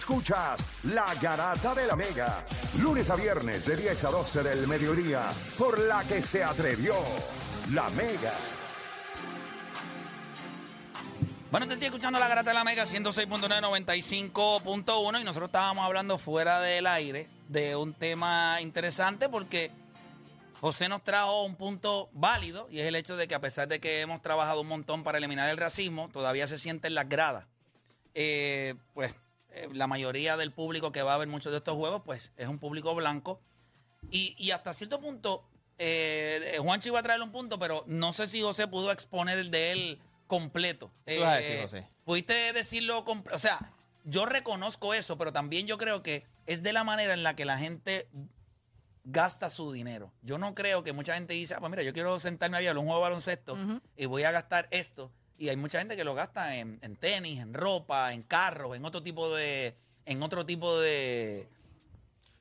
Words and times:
escuchas 0.00 0.58
La 0.84 1.14
Garata 1.20 1.74
de 1.74 1.86
la 1.86 1.94
Mega. 1.94 2.42
Lunes 2.80 3.10
a 3.10 3.16
viernes 3.16 3.66
de 3.66 3.76
10 3.76 4.04
a 4.04 4.10
12 4.10 4.42
del 4.42 4.66
mediodía. 4.66 5.30
Por 5.58 5.78
la 5.78 6.02
que 6.04 6.22
se 6.22 6.42
atrevió 6.42 6.94
La 7.72 7.90
Mega. 7.90 8.32
Bueno, 11.50 11.66
te 11.66 11.74
sigue 11.74 11.88
escuchando 11.88 12.18
la 12.18 12.28
Garata 12.28 12.48
de 12.50 12.54
la 12.54 12.64
Mega 12.64 12.84
106.995.1 12.84 15.20
y 15.20 15.24
nosotros 15.24 15.48
estábamos 15.48 15.84
hablando 15.84 16.16
fuera 16.16 16.60
del 16.60 16.86
aire 16.86 17.28
de 17.48 17.76
un 17.76 17.92
tema 17.92 18.62
interesante 18.62 19.28
porque 19.28 19.70
José 20.62 20.88
nos 20.88 21.04
trajo 21.04 21.44
un 21.44 21.56
punto 21.56 22.08
válido 22.12 22.68
y 22.70 22.80
es 22.80 22.86
el 22.86 22.96
hecho 22.96 23.18
de 23.18 23.28
que 23.28 23.34
a 23.34 23.40
pesar 23.40 23.68
de 23.68 23.80
que 23.80 24.00
hemos 24.00 24.22
trabajado 24.22 24.62
un 24.62 24.68
montón 24.68 25.04
para 25.04 25.18
eliminar 25.18 25.50
el 25.50 25.58
racismo, 25.58 26.08
todavía 26.08 26.46
se 26.46 26.58
sienten 26.58 26.94
las 26.94 27.06
gradas. 27.08 27.44
Eh, 28.14 28.74
pues 28.94 29.12
eh, 29.52 29.68
la 29.72 29.86
mayoría 29.86 30.36
del 30.36 30.52
público 30.52 30.92
que 30.92 31.02
va 31.02 31.14
a 31.14 31.18
ver 31.18 31.28
muchos 31.28 31.52
de 31.52 31.58
estos 31.58 31.76
juegos, 31.76 32.02
pues 32.04 32.32
es 32.36 32.48
un 32.48 32.58
público 32.58 32.94
blanco. 32.94 33.40
Y, 34.10 34.34
y 34.38 34.50
hasta 34.50 34.72
cierto 34.72 35.00
punto, 35.00 35.44
eh, 35.78 36.56
Juancho 36.60 36.88
iba 36.88 37.00
a 37.00 37.02
traerle 37.02 37.24
un 37.24 37.32
punto, 37.32 37.58
pero 37.58 37.84
no 37.86 38.12
sé 38.12 38.26
si 38.26 38.40
José 38.40 38.66
pudo 38.66 38.92
exponer 38.92 39.38
el 39.38 39.50
de 39.50 39.72
él 39.72 40.00
completo. 40.26 40.90
¿Qué 41.06 41.18
vas 41.18 41.28
a 41.28 41.36
decir, 41.36 41.62
José? 41.62 41.88
Pudiste 42.04 42.52
decirlo, 42.52 43.04
o 43.32 43.38
sea, 43.38 43.72
yo 44.04 44.26
reconozco 44.26 44.94
eso, 44.94 45.18
pero 45.18 45.32
también 45.32 45.66
yo 45.66 45.78
creo 45.78 46.02
que 46.02 46.24
es 46.46 46.62
de 46.62 46.72
la 46.72 46.84
manera 46.84 47.14
en 47.14 47.22
la 47.22 47.36
que 47.36 47.44
la 47.44 47.58
gente 47.58 48.08
gasta 49.04 49.50
su 49.50 49.72
dinero. 49.72 50.12
Yo 50.22 50.38
no 50.38 50.54
creo 50.54 50.82
que 50.84 50.92
mucha 50.92 51.14
gente 51.14 51.34
dice, 51.34 51.54
ah, 51.54 51.60
pues 51.60 51.70
mira, 51.70 51.82
yo 51.82 51.92
quiero 51.92 52.18
sentarme 52.18 52.56
a 52.56 52.60
ver 52.60 52.76
un 52.76 52.84
juego 52.84 52.98
de 52.98 53.02
baloncesto 53.02 53.58
y 53.96 54.06
voy 54.06 54.24
a 54.24 54.30
gastar 54.30 54.68
esto. 54.70 55.10
Y 55.40 55.48
hay 55.48 55.56
mucha 55.56 55.78
gente 55.78 55.96
que 55.96 56.04
lo 56.04 56.14
gasta 56.14 56.56
en, 56.58 56.78
en 56.82 56.96
tenis, 56.96 57.40
en 57.40 57.54
ropa, 57.54 58.12
en 58.12 58.22
carros, 58.22 58.76
en 58.76 58.84
otro 58.84 59.02
tipo 59.02 59.34
de, 59.34 59.74
en 60.04 60.22
otro 60.22 60.44
tipo 60.44 60.78
de, 60.78 61.48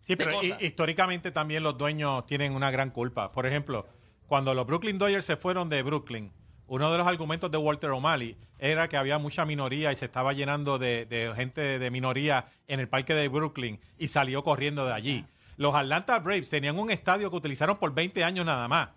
Sí, 0.02 0.16
pero 0.18 0.44
hi- 0.44 0.56
históricamente 0.60 1.32
también 1.32 1.64
los 1.64 1.78
dueños 1.78 2.26
tienen 2.26 2.54
una 2.54 2.72
gran 2.72 2.90
culpa. 2.90 3.32
Por 3.32 3.46
ejemplo, 3.46 3.88
cuando 4.28 4.54
los 4.54 4.66
Brooklyn 4.68 4.98
Dodgers 4.98 5.24
se 5.24 5.38
fueron 5.38 5.70
de 5.70 5.82
Brooklyn, 5.82 6.32
uno 6.68 6.92
de 6.92 6.98
los 6.98 7.08
argumentos 7.08 7.50
de 7.50 7.58
Walter 7.58 7.92
O'Malley 7.92 8.36
era 8.58 8.90
que 8.90 8.98
había 8.98 9.18
mucha 9.18 9.46
minoría 9.46 9.92
y 9.94 9.96
se 9.96 10.06
estaba 10.06 10.34
llenando 10.34 10.78
de, 10.78 11.06
de 11.06 11.32
gente 11.38 11.80
de 11.80 11.92
minoría 11.92 12.48
en 12.68 12.82
el 12.82 12.90
parque 12.90 13.14
de 13.14 13.30
Brooklyn 13.30 13.80
y 13.98 14.10
salió 14.10 14.44
corriendo 14.44 14.86
de 14.86 14.94
allí. 14.94 15.26
Los 15.56 15.74
Atlanta 15.74 16.20
Braves 16.20 16.50
tenían 16.50 16.78
un 16.78 16.92
estadio 16.92 17.30
que 17.32 17.38
utilizaron 17.38 17.78
por 17.78 17.94
20 17.94 18.24
años 18.26 18.46
nada 18.46 18.68
más. 18.68 18.90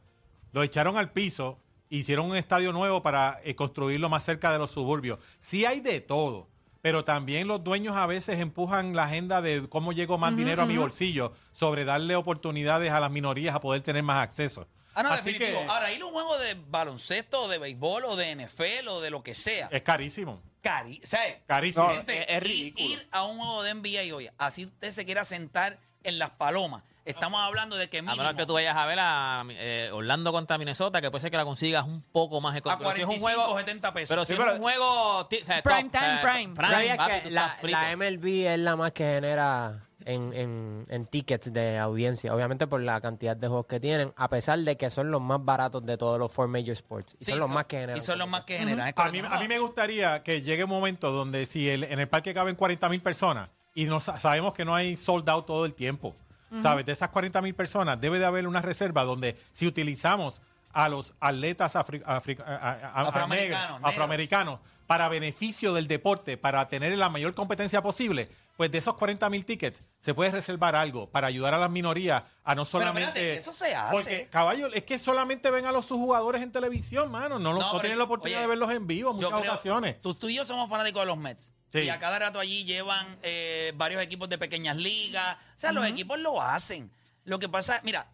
Lo 0.52 0.62
echaron 0.64 0.96
al 0.96 1.12
piso, 1.12 1.58
hicieron 1.98 2.30
un 2.30 2.36
estadio 2.36 2.72
nuevo 2.72 3.02
para 3.02 3.38
eh, 3.44 3.54
construirlo 3.54 4.08
más 4.08 4.24
cerca 4.24 4.52
de 4.52 4.58
los 4.58 4.70
suburbios. 4.70 5.18
Sí 5.40 5.64
hay 5.64 5.80
de 5.80 6.00
todo, 6.00 6.48
pero 6.80 7.04
también 7.04 7.46
los 7.48 7.62
dueños 7.62 7.96
a 7.96 8.06
veces 8.06 8.40
empujan 8.40 8.94
la 8.96 9.04
agenda 9.04 9.40
de 9.42 9.68
cómo 9.68 9.92
llego 9.92 10.18
más 10.18 10.36
dinero 10.36 10.62
a 10.62 10.66
mi 10.66 10.76
bolsillo 10.76 11.32
sobre 11.52 11.84
darle 11.84 12.16
oportunidades 12.16 12.90
a 12.92 13.00
las 13.00 13.10
minorías 13.10 13.54
a 13.54 13.60
poder 13.60 13.82
tener 13.82 14.02
más 14.02 14.22
acceso. 14.22 14.66
Ah, 14.94 15.02
no, 15.02 15.10
Así 15.10 15.32
definitivo. 15.32 15.60
que 15.60 15.66
Ahora, 15.68 15.90
ir 15.92 16.02
a 16.02 16.04
un 16.06 16.12
juego 16.12 16.36
de 16.38 16.54
baloncesto, 16.68 17.42
o 17.42 17.48
de 17.48 17.56
béisbol, 17.58 18.04
o 18.04 18.14
de 18.14 18.34
NFL, 18.36 18.88
o 18.88 19.00
de 19.00 19.10
lo 19.10 19.22
que 19.22 19.34
sea. 19.34 19.68
es 19.72 19.82
carísimo. 19.82 20.42
Cari 20.60 21.00
o 21.02 21.06
sea, 21.06 21.20
Carísimo. 21.46 21.88
No, 21.88 21.94
gente, 21.94 22.20
es- 22.22 22.28
es 22.28 22.36
ir- 22.36 22.42
ridículo. 22.42 22.88
Ir, 22.88 23.08
a 23.10 23.24
un 23.24 23.38
juego 23.38 23.62
de 23.62 23.70
NBA 23.74 24.02
y 24.04 24.12
oye, 24.12 24.32
así 24.38 24.66
usted 24.66 24.92
se 24.92 25.04
quiera 25.06 25.24
sentar 25.24 25.78
en 26.04 26.18
las 26.18 26.30
palomas. 26.30 26.82
Estamos 27.04 27.40
hablando 27.42 27.74
de 27.76 27.88
que 27.90 27.98
A 27.98 28.02
mínimo 28.02 28.18
menos 28.22 28.36
que 28.36 28.46
tú 28.46 28.52
vayas 28.52 28.76
a 28.76 28.86
ver 28.86 28.98
a 29.00 29.44
eh, 29.50 29.90
Orlando 29.92 30.30
contra 30.30 30.56
Minnesota, 30.56 31.00
que 31.00 31.10
puede 31.10 31.20
ser 31.22 31.32
que 31.32 31.36
la 31.36 31.44
consigas 31.44 31.84
un 31.84 32.00
poco 32.00 32.40
más 32.40 32.50
a 32.52 32.54
si 32.54 32.58
es 32.58 32.62
45, 32.62 33.12
un 33.12 33.18
juego, 33.20 33.58
70 33.58 33.92
pesos. 33.94 34.08
pero 34.08 34.24
si 34.24 34.28
Sí, 34.28 34.32
es 34.34 34.38
pero- 34.38 34.54
un 34.54 34.60
juego 34.62 35.18
o 35.18 35.28
sea, 35.44 35.62
Prime 35.64 35.82
top, 35.84 35.90
time, 35.90 36.20
sea, 36.20 36.22
prime. 36.22 36.54
¿Sabías 36.70 36.96
papi, 36.98 37.12
que 37.14 37.20
tú 37.22 37.30
la, 37.34 37.96
MLB 37.96 38.46
es 38.52 38.58
la 38.60 38.76
más 38.76 38.92
que 38.92 39.02
genera 39.02 39.80
en, 40.04 40.32
en, 40.32 40.84
en 40.88 41.06
tickets 41.06 41.52
de 41.52 41.76
audiencia? 41.76 42.32
Obviamente 42.32 42.68
por 42.68 42.80
la 42.80 43.00
cantidad 43.00 43.36
de 43.36 43.48
juegos 43.48 43.66
que 43.66 43.80
tienen, 43.80 44.12
a 44.16 44.28
pesar 44.28 44.60
de 44.60 44.76
que 44.76 44.88
son 44.88 45.10
los 45.10 45.20
más 45.20 45.44
baratos 45.44 45.84
de 45.84 45.96
todos 45.98 46.20
los 46.20 46.30
four 46.30 46.46
major 46.46 46.70
sports. 46.70 47.16
Y 47.18 47.24
Sí, 47.24 47.32
son 47.32 47.40
los 47.40 47.50
más 47.50 47.64
que 47.66 47.78
generan. 47.80 47.98
Y 47.98 48.00
son 48.00 48.16
los 48.16 48.28
más 48.28 48.42
que 48.44 48.58
generan. 48.58 48.86
es 48.86 48.94
A 48.96 49.08
mí, 49.10 49.18
a 49.28 49.38
mí 49.40 49.48
me 49.48 49.58
gustaría 49.58 50.22
que 50.22 50.42
llegue 50.42 50.62
un 50.62 50.70
momento 50.70 51.10
donde 51.10 51.46
si 51.46 51.68
el- 51.68 51.82
en 51.82 51.98
el 51.98 52.08
parque 52.08 52.32
caben 52.32 52.54
40 52.54 52.88
mil 52.88 53.00
personas 53.00 53.48
y 53.74 53.84
no, 53.84 54.00
sa- 54.00 54.18
sabemos 54.18 54.52
que 54.54 54.64
no 54.64 54.74
hay 54.74 54.96
sold 54.96 55.28
out 55.28 55.46
todo 55.46 55.64
el 55.64 55.74
tiempo, 55.74 56.14
¿sabes? 56.60 56.84
De 56.84 56.92
esas 56.92 57.08
40 57.10 57.40
mil 57.42 57.54
personas 57.54 58.00
debe 58.00 58.18
de 58.18 58.26
haber 58.26 58.46
una 58.46 58.60
reserva 58.60 59.04
donde 59.04 59.38
si 59.52 59.66
utilizamos 59.66 60.40
a 60.74 60.88
los 60.88 61.14
atletas 61.20 61.74
afri- 61.76 62.02
afri- 62.04 62.40
a- 62.40 62.54
a- 62.56 62.72
a- 62.72 63.08
Afroamericanos, 63.08 63.28
negros, 63.30 63.70
negros. 63.70 63.80
afroamericanos 63.84 64.60
para 64.86 65.08
beneficio 65.08 65.72
del 65.72 65.86
deporte, 65.86 66.36
para 66.36 66.68
tener 66.68 66.96
la 66.98 67.08
mayor 67.08 67.34
competencia 67.34 67.82
posible, 67.82 68.28
pues 68.58 68.70
de 68.70 68.78
esos 68.78 68.94
40 68.96 69.30
mil 69.30 69.46
tickets 69.46 69.82
se 69.98 70.12
puede 70.12 70.30
reservar 70.30 70.76
algo 70.76 71.08
para 71.08 71.26
ayudar 71.28 71.54
a 71.54 71.58
las 71.58 71.70
minorías 71.70 72.24
a 72.44 72.54
no 72.54 72.64
solamente... 72.66 73.08
espérate, 73.08 73.36
eso 73.36 73.52
se 73.52 73.74
hace. 73.74 73.92
Porque, 73.94 74.28
caballo, 74.28 74.66
es 74.74 74.82
que 74.84 74.98
solamente 74.98 75.50
ven 75.50 75.64
a 75.64 75.72
los 75.72 75.86
sus 75.86 75.96
jugadores 75.98 76.42
en 76.42 76.52
televisión, 76.52 77.10
mano. 77.10 77.38
No, 77.38 77.52
los- 77.54 77.60
No, 77.62 77.66
no 77.66 77.72
pero 77.72 77.80
tienen 77.80 77.98
la 77.98 78.04
oportunidad 78.04 78.40
oye, 78.40 78.42
de 78.42 78.48
verlos 78.48 78.70
en 78.70 78.86
vivo 78.86 79.10
en 79.10 79.16
muchas 79.16 79.30
creo- 79.30 79.52
ocasiones. 79.52 80.00
Tú, 80.02 80.14
tú 80.14 80.28
y 80.28 80.34
yo 80.34 80.44
somos 80.44 80.68
fanáticos 80.68 81.00
de 81.02 81.06
los 81.06 81.16
Mets. 81.16 81.54
Sí. 81.72 81.80
Y 81.80 81.88
a 81.88 81.98
cada 81.98 82.18
rato 82.18 82.38
allí 82.38 82.64
llevan 82.64 83.18
eh, 83.22 83.72
varios 83.76 84.02
equipos 84.02 84.28
de 84.28 84.36
pequeñas 84.36 84.76
ligas. 84.76 85.36
O 85.56 85.58
sea, 85.58 85.72
los 85.72 85.86
equipos 85.86 86.18
lo 86.18 86.40
hacen. 86.42 86.90
Lo 87.24 87.38
que 87.38 87.48
pasa, 87.48 87.80
mira, 87.82 88.06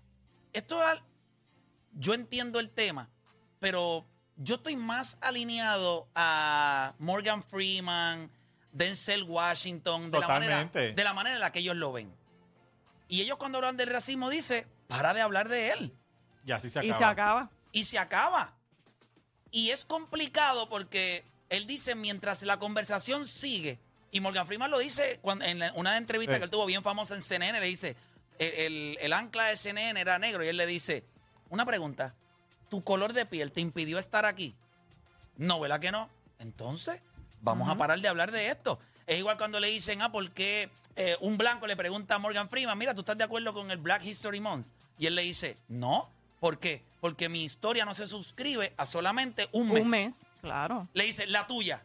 esto 0.52 0.80
yo 1.92 2.14
entiendo 2.14 2.60
el 2.60 2.70
tema, 2.70 3.08
pero 3.58 4.06
yo 4.36 4.56
estoy 4.56 4.76
más 4.76 5.18
alineado 5.20 6.08
a 6.14 6.94
Morgan 6.98 7.42
Freeman, 7.42 8.30
Denzel 8.72 9.24
Washington, 9.24 10.10
de 10.10 10.20
la, 10.20 10.28
manera, 10.28 10.64
de 10.64 11.04
la 11.04 11.12
manera 11.12 11.34
en 11.34 11.40
la 11.40 11.50
que 11.50 11.58
ellos 11.58 11.76
lo 11.76 11.92
ven. 11.92 12.14
Y 13.08 13.22
ellos 13.22 13.38
cuando 13.38 13.58
hablan 13.58 13.76
del 13.76 13.88
racismo 13.88 14.30
dice, 14.30 14.66
para 14.86 15.14
de 15.14 15.20
hablar 15.22 15.48
de 15.48 15.70
él 15.72 15.94
Y 16.44 16.52
así 16.52 16.70
se 16.70 16.84
Y 16.84 16.90
acaba. 16.90 16.98
se 16.98 17.04
acaba. 17.04 17.50
y 17.72 17.84
se 17.84 17.98
acaba. 17.98 18.54
Y 19.50 19.70
es 19.70 19.84
complicado 19.84 20.68
porque 20.68 21.24
él 21.50 21.66
dice, 21.66 21.94
mientras 21.94 22.42
la 22.42 22.58
conversación 22.58 23.26
sigue, 23.26 23.78
y 24.10 24.20
Morgan 24.20 24.46
Freeman 24.46 24.70
lo 24.70 24.78
dice 24.78 25.18
cuando, 25.22 25.44
en 25.44 25.58
la- 25.58 25.72
una 25.74 25.96
entrevista 25.96 26.34
Sí. 26.34 26.38
que 26.38 26.44
él 26.44 26.50
tuvo 26.50 26.66
bien 26.66 26.82
famosa 26.82 27.14
en 27.14 27.22
CNN, 27.22 27.60
le 27.60 27.66
dice, 27.66 27.96
el, 28.38 28.52
el- 28.54 28.98
el 29.00 29.12
ancla 29.12 29.46
de 29.46 29.56
CNN 29.56 30.00
era 30.00 30.18
negro, 30.18 30.44
y 30.44 30.48
él 30.48 30.56
le 30.56 30.66
dice, 30.66 31.04
una 31.50 31.64
pregunta, 31.66 32.14
¿tu 32.68 32.82
color 32.84 33.12
de 33.12 33.26
piel 33.26 33.52
te 33.52 33.60
impidió 33.60 33.98
estar 33.98 34.24
aquí? 34.26 34.54
No, 35.36 35.60
¿verdad 35.60 35.80
que 35.80 35.90
no? 35.92 36.08
Entonces, 36.38 37.02
vamos 37.40 37.68
a 37.68 37.74
parar 37.76 38.00
de 38.00 38.08
hablar 38.08 38.30
de 38.32 38.48
esto. 38.48 38.78
Es 39.06 39.18
igual 39.18 39.38
cuando 39.38 39.58
le 39.60 39.68
dicen, 39.68 40.02
ah, 40.02 40.12
¿por 40.12 40.30
qué 40.32 40.70
eh, 40.96 41.16
un 41.20 41.38
blanco 41.38 41.66
le 41.66 41.76
pregunta 41.76 42.16
a 42.16 42.18
Morgan 42.18 42.48
Freeman, 42.50 42.76
mira, 42.76 42.92
¿tú 42.94 43.00
estás 43.02 43.16
de 43.16 43.24
acuerdo 43.24 43.54
con 43.54 43.70
el 43.70 43.78
Black 43.78 44.04
History 44.04 44.40
Month? 44.40 44.66
Y 44.98 45.06
él 45.06 45.14
le 45.14 45.22
dice, 45.22 45.56
no. 45.68 46.10
¿Por 46.40 46.58
qué? 46.58 46.82
Porque 47.00 47.28
mi 47.28 47.44
historia 47.44 47.84
no 47.84 47.94
se 47.94 48.08
suscribe 48.08 48.72
a 48.76 48.86
solamente 48.86 49.48
un 49.52 49.72
mes. 49.72 49.82
Un 49.82 49.90
mes, 49.90 50.26
claro. 50.40 50.88
Le 50.94 51.04
dice, 51.04 51.26
la 51.26 51.46
tuya, 51.46 51.82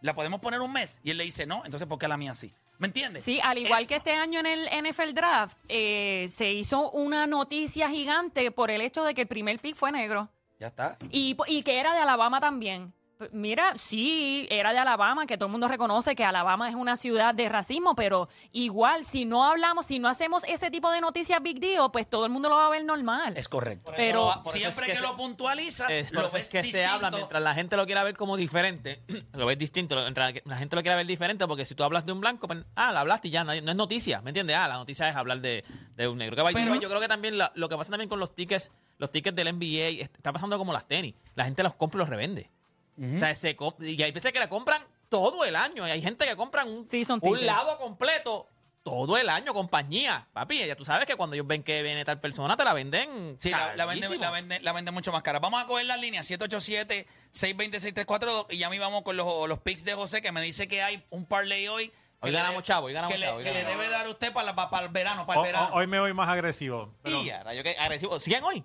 ¿la 0.00 0.14
podemos 0.14 0.40
poner 0.40 0.60
un 0.60 0.72
mes? 0.72 1.00
Y 1.02 1.10
él 1.10 1.18
le 1.18 1.24
dice, 1.24 1.46
no. 1.46 1.62
Entonces, 1.64 1.86
¿por 1.86 1.98
qué 1.98 2.08
la 2.08 2.16
mía 2.16 2.34
sí? 2.34 2.52
¿Me 2.78 2.88
entiendes? 2.88 3.24
Sí, 3.24 3.40
al 3.42 3.58
igual 3.58 3.86
que 3.86 3.96
este 3.96 4.12
año 4.12 4.40
en 4.40 4.46
el 4.46 4.68
NFL 4.84 5.12
Draft, 5.14 5.58
eh, 5.68 6.26
se 6.32 6.52
hizo 6.52 6.90
una 6.90 7.26
noticia 7.26 7.88
gigante 7.88 8.50
por 8.50 8.70
el 8.70 8.80
hecho 8.80 9.04
de 9.04 9.14
que 9.14 9.22
el 9.22 9.28
primer 9.28 9.60
pick 9.60 9.76
fue 9.76 9.92
negro. 9.92 10.28
Ya 10.58 10.68
está. 10.68 10.98
Y, 11.10 11.36
y 11.46 11.62
que 11.62 11.78
era 11.78 11.94
de 11.94 12.00
Alabama 12.00 12.40
también. 12.40 12.92
Mira, 13.32 13.72
sí, 13.76 14.46
era 14.50 14.72
de 14.72 14.78
Alabama, 14.78 15.26
que 15.26 15.36
todo 15.36 15.46
el 15.46 15.52
mundo 15.52 15.68
reconoce 15.68 16.14
que 16.16 16.24
Alabama 16.24 16.68
es 16.68 16.74
una 16.74 16.96
ciudad 16.96 17.34
de 17.34 17.48
racismo, 17.48 17.94
pero 17.94 18.28
igual, 18.52 19.04
si 19.04 19.24
no 19.24 19.44
hablamos, 19.44 19.86
si 19.86 19.98
no 19.98 20.08
hacemos 20.08 20.42
ese 20.44 20.70
tipo 20.70 20.90
de 20.90 21.00
noticias 21.00 21.40
big 21.42 21.60
deal, 21.60 21.90
pues 21.92 22.08
todo 22.10 22.26
el 22.26 22.32
mundo 22.32 22.48
lo 22.48 22.56
va 22.56 22.66
a 22.66 22.70
ver 22.70 22.84
normal. 22.84 23.34
Es 23.36 23.48
correcto. 23.48 23.92
Pero- 23.96 24.40
Por 24.42 24.56
eso 24.56 24.58
Siempre 24.70 24.86
es 24.86 24.92
que, 24.92 24.96
se- 24.96 25.02
lo 25.02 25.16
puntualizas, 25.16 25.90
Es, 25.90 26.12
lo 26.12 26.22
ves 26.22 26.34
es 26.34 26.48
que 26.50 26.64
se 26.64 26.84
habla 26.84 27.10
mientras 27.10 27.40
la 27.42 27.54
gente 27.54 27.76
lo 27.76 27.86
quiera 27.86 28.02
ver 28.04 28.16
como 28.16 28.36
diferente, 28.36 29.02
lo 29.32 29.46
ves 29.46 29.58
distinto, 29.58 29.94
mientras 29.96 30.34
la 30.44 30.56
gente 30.56 30.74
lo 30.76 30.82
quiera 30.82 30.96
ver 30.96 31.06
diferente, 31.06 31.46
porque 31.46 31.64
si 31.64 31.74
tú 31.74 31.84
hablas 31.84 32.04
de 32.06 32.12
un 32.12 32.20
blanco, 32.20 32.48
pues, 32.48 32.64
ah, 32.74 32.92
la 32.92 33.00
hablaste 33.00 33.28
y 33.28 33.30
ya, 33.30 33.44
no, 33.44 33.52
no 33.60 33.70
es 33.70 33.76
noticia, 33.76 34.20
¿me 34.22 34.30
entiendes? 34.30 34.56
Ah, 34.56 34.66
la 34.68 34.74
noticia 34.74 35.08
es 35.08 35.14
hablar 35.16 35.40
de, 35.40 35.64
de 35.96 36.08
un 36.08 36.18
negro. 36.18 36.34
Que 36.36 36.52
Pero- 36.52 36.74
yo 36.74 36.88
creo 36.88 37.00
que 37.00 37.08
también 37.08 37.38
la- 37.38 37.52
lo 37.54 37.68
que 37.68 37.76
pasa 37.76 37.90
también 37.90 38.08
con 38.08 38.18
los 38.18 38.34
tickets, 38.34 38.72
los 38.98 39.10
tickets 39.12 39.36
del 39.36 39.48
NBA, 39.48 40.02
está 40.02 40.32
pasando 40.32 40.58
como 40.58 40.72
las 40.72 40.86
tenis, 40.86 41.14
la 41.36 41.44
gente 41.44 41.62
los 41.62 41.74
compra 41.74 41.98
y 41.98 42.00
los 42.00 42.08
revende. 42.08 42.50
O 42.98 43.18
sea, 43.18 43.34
se 43.34 43.56
comp- 43.56 43.82
y 43.86 44.00
hay 44.02 44.12
veces 44.12 44.32
que 44.32 44.38
la 44.38 44.48
compran 44.48 44.82
todo 45.08 45.44
el 45.44 45.56
año, 45.56 45.86
y 45.86 45.90
hay 45.90 46.02
gente 46.02 46.26
que 46.26 46.36
compran 46.36 46.68
un, 46.68 46.86
Sí, 46.86 47.04
son 47.04 47.20
un 47.22 47.46
lado 47.46 47.78
completo 47.78 48.48
todo 48.82 49.16
el 49.16 49.28
año, 49.30 49.54
compañía. 49.54 50.26
Papi, 50.32 50.66
ya 50.66 50.76
tú 50.76 50.84
sabes 50.84 51.06
que 51.06 51.14
cuando 51.16 51.34
ellos 51.34 51.46
ven 51.46 51.62
que 51.62 51.82
viene 51.82 52.04
tal 52.04 52.20
persona, 52.20 52.56
te 52.56 52.64
la 52.64 52.74
venden. 52.74 53.36
Sí, 53.40 53.50
la, 53.50 53.74
la 53.76 53.86
venden, 53.86 54.20
la, 54.20 54.30
venden, 54.30 54.62
la 54.64 54.72
venden 54.72 54.92
mucho 54.92 55.12
más 55.12 55.22
cara. 55.22 55.38
Vamos 55.38 55.62
a 55.62 55.66
coger 55.66 55.86
las 55.86 55.98
líneas 56.00 56.28
787-626-342 56.30 58.46
y 58.50 58.58
ya 58.58 58.68
me 58.70 58.78
vamos 58.78 59.02
con 59.02 59.16
los, 59.16 59.48
los 59.48 59.58
picks 59.60 59.84
de 59.84 59.94
José 59.94 60.22
que 60.22 60.32
me 60.32 60.40
dice 60.42 60.68
que 60.68 60.82
hay 60.82 61.04
un 61.10 61.26
parlay 61.26 61.68
hoy. 61.68 61.92
Hoy 62.20 62.30
que 62.30 62.36
ganamos 62.36 62.62
chavo, 62.62 62.86
hoy 62.86 62.92
ganamos 62.94 63.12
que 63.12 63.18
le- 63.18 63.26
chavo, 63.26 63.38
hoy 63.38 63.44
Que 63.44 63.52
le 63.52 63.62
ganamos. 63.62 63.80
debe 63.82 63.92
dar 63.92 64.08
usted 64.08 64.32
para, 64.32 64.52
la- 64.52 64.70
para 64.70 64.86
el 64.86 64.92
verano, 64.92 65.26
para 65.26 65.40
el 65.40 65.42
o- 65.42 65.46
verano. 65.46 65.70
hoy 65.74 65.86
me 65.86 66.00
voy 66.00 66.12
más 66.14 66.28
agresivo. 66.28 66.94
pero- 67.02 67.22
Y 67.22 67.30
a 67.30 67.42
rayo 67.42 67.62
que 67.62 67.76
agresivo. 67.78 68.18
¿Siguen 68.20 68.42
hoy? 68.44 68.64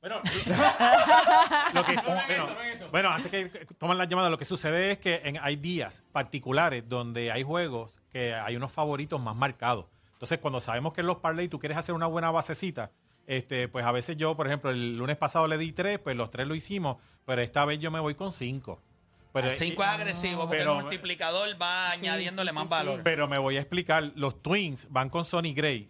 Bueno, 0.00 0.16
lo 1.74 1.84
que, 1.84 1.94
bueno, 2.26 2.48
bueno, 2.90 3.08
antes 3.10 3.30
que 3.30 3.66
toman 3.78 3.98
la 3.98 4.06
llamada, 4.06 4.30
lo 4.30 4.38
que 4.38 4.46
sucede 4.46 4.92
es 4.92 4.98
que 4.98 5.20
en- 5.24 5.38
hay 5.42 5.56
días 5.56 6.02
particulares 6.12 6.88
donde 6.88 7.30
hay 7.30 7.42
juegos 7.42 8.00
que 8.10 8.34
hay 8.34 8.56
unos 8.56 8.72
favoritos 8.72 9.20
más 9.20 9.36
marcados. 9.36 9.86
Entonces, 10.14 10.38
cuando 10.38 10.60
sabemos 10.60 10.94
que 10.94 11.02
en 11.02 11.06
los 11.06 11.16
parlay 11.18 11.48
tú 11.48 11.58
quieres 11.58 11.76
hacer 11.76 11.94
una 11.94 12.06
buena 12.06 12.30
basecita, 12.30 12.90
este, 13.26 13.68
pues 13.68 13.84
a 13.84 13.92
veces 13.92 14.16
yo, 14.16 14.34
por 14.36 14.46
ejemplo, 14.46 14.70
el 14.70 14.96
lunes 14.96 15.16
pasado 15.18 15.46
le 15.46 15.58
di 15.58 15.72
tres, 15.72 15.98
pues 15.98 16.16
los 16.16 16.30
tres 16.30 16.48
lo 16.48 16.54
hicimos, 16.54 16.96
pero 17.26 17.42
esta 17.42 17.64
vez 17.66 17.78
yo 17.78 17.90
me 17.90 18.00
voy 18.00 18.14
con 18.14 18.32
cinco. 18.32 18.80
Pero, 19.32 19.46
El 19.48 19.54
5 19.54 19.82
es 19.84 19.88
agresivo 19.88 20.40
porque 20.42 20.56
pero- 20.58 20.76
el 20.76 20.80
multiplicador 20.82 21.48
va 21.60 21.92
Sí, 21.92 22.00
añadiéndole 22.00 22.50
sí, 22.50 22.54
más 22.54 22.64
sí, 22.64 22.70
valor. 22.70 23.02
pero 23.04 23.28
me 23.28 23.38
voy 23.38 23.58
a 23.58 23.60
explicar. 23.60 24.10
Los 24.16 24.42
Twins 24.42 24.88
van 24.90 25.08
con 25.08 25.24
Sonny 25.24 25.54
Gray 25.54 25.88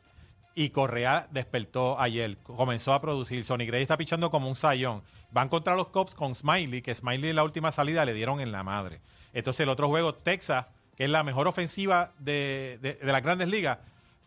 y 0.54 0.70
Correa 0.70 1.28
despertó 1.30 1.98
ayer. 2.00 2.36
Comenzó 2.38 2.92
a 2.92 3.00
producir. 3.00 3.44
Sonny 3.44 3.66
Gray 3.66 3.82
está 3.82 3.96
pichando 3.96 4.30
como 4.30 4.48
un 4.48 4.56
sayón. 4.56 5.02
Van 5.30 5.48
contra 5.48 5.74
los 5.76 5.88
Cubs 5.88 6.14
con 6.14 6.34
Smiley, 6.34 6.82
que 6.82 6.94
Smiley 6.94 7.30
en 7.30 7.36
la 7.36 7.44
última 7.44 7.70
salida 7.70 8.04
le 8.04 8.14
dieron 8.14 8.40
en 8.40 8.50
la 8.52 8.62
madre. 8.62 9.00
Entonces 9.32 9.60
el 9.60 9.68
otro 9.68 9.88
juego, 9.88 10.14
Texas, 10.14 10.66
que 10.96 11.04
es 11.04 11.10
la 11.10 11.22
mejor 11.22 11.46
ofensiva 11.48 12.12
de, 12.18 12.78
de- 12.82 12.94
de 12.94 13.12
las 13.12 13.22
grandes 13.22 13.48
ligas, 13.48 13.78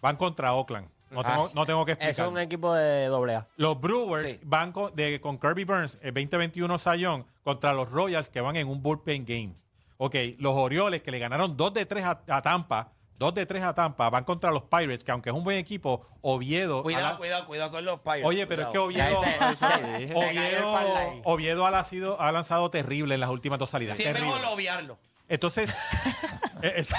van 0.01 0.15
contra 0.15 0.53
Oakland. 0.53 0.87
No, 1.11 1.19
Ah, 1.19 1.23
tengo, 1.33 1.49
no 1.53 1.65
tengo 1.67 1.85
que 1.85 1.91
explicar. 1.91 2.25
es 2.25 2.31
un 2.31 2.39
equipo 2.39 2.73
de 2.73 3.05
doble 3.05 3.35
A. 3.35 3.47
Los 3.57 3.79
Brewers 3.79 4.31
Sí. 4.31 4.39
van 4.43 4.71
con, 4.71 4.95
de- 4.95 5.21
con 5.21 5.37
Kirby 5.37 5.63
Burns, 5.63 5.99
el 6.01 6.13
2021 6.13 6.79
Sayón, 6.79 7.25
contra 7.43 7.71
los 7.73 7.91
Royals 7.91 8.29
que 8.29 8.41
van 8.41 8.55
en 8.55 8.67
un 8.67 8.81
bullpen 8.81 9.23
game. 9.25 9.53
Ok, 9.97 10.15
los 10.39 10.55
Orioles 10.55 11.03
que 11.03 11.11
le 11.11 11.19
ganaron 11.19 11.55
2 11.55 11.73
de 11.73 11.85
3 11.85 12.03
a, 12.05 12.21
a 12.27 12.41
Tampa, 12.41 12.91
2 13.19 13.33
de 13.35 13.45
3 13.45 13.63
a 13.63 13.73
Tampa, 13.75 14.09
van 14.09 14.23
contra 14.23 14.51
los 14.51 14.63
Pirates, 14.63 15.03
que 15.03 15.11
aunque 15.11 15.29
es 15.29 15.35
un 15.35 15.43
buen 15.43 15.57
equipo, 15.57 16.05
Oviedo... 16.21 16.83
Cuidado, 16.83 17.11
la- 17.11 17.17
cuidado, 17.17 17.45
cuidado 17.47 17.71
con 17.71 17.85
los 17.85 17.99
Pirates. 18.01 18.25
Oye, 18.25 18.47
pero 18.47 18.63
es 18.63 18.67
que. 18.69 18.77
Oviedo, 18.79 19.21
Ya, 19.23 19.51
ese- 19.51 20.03
ese- 20.05 20.15
Oviedo. 20.15 21.21
Oviedo 21.23 21.65
ha, 21.65 21.71
lanzado, 21.71 22.19
ha 22.19 22.31
lanzado 22.31 22.69
terrible 22.71 23.13
en 23.15 23.21
las 23.21 23.29
últimas 23.29 23.59
dos 23.59 23.69
salidas. 23.69 23.97
Sí, 23.97 24.03
es 24.03 24.13
terrible. 24.13 24.35
mejor 24.35 24.53
obviarlo. 24.53 24.97
Entonces, 25.29 25.73
es- 26.61 26.93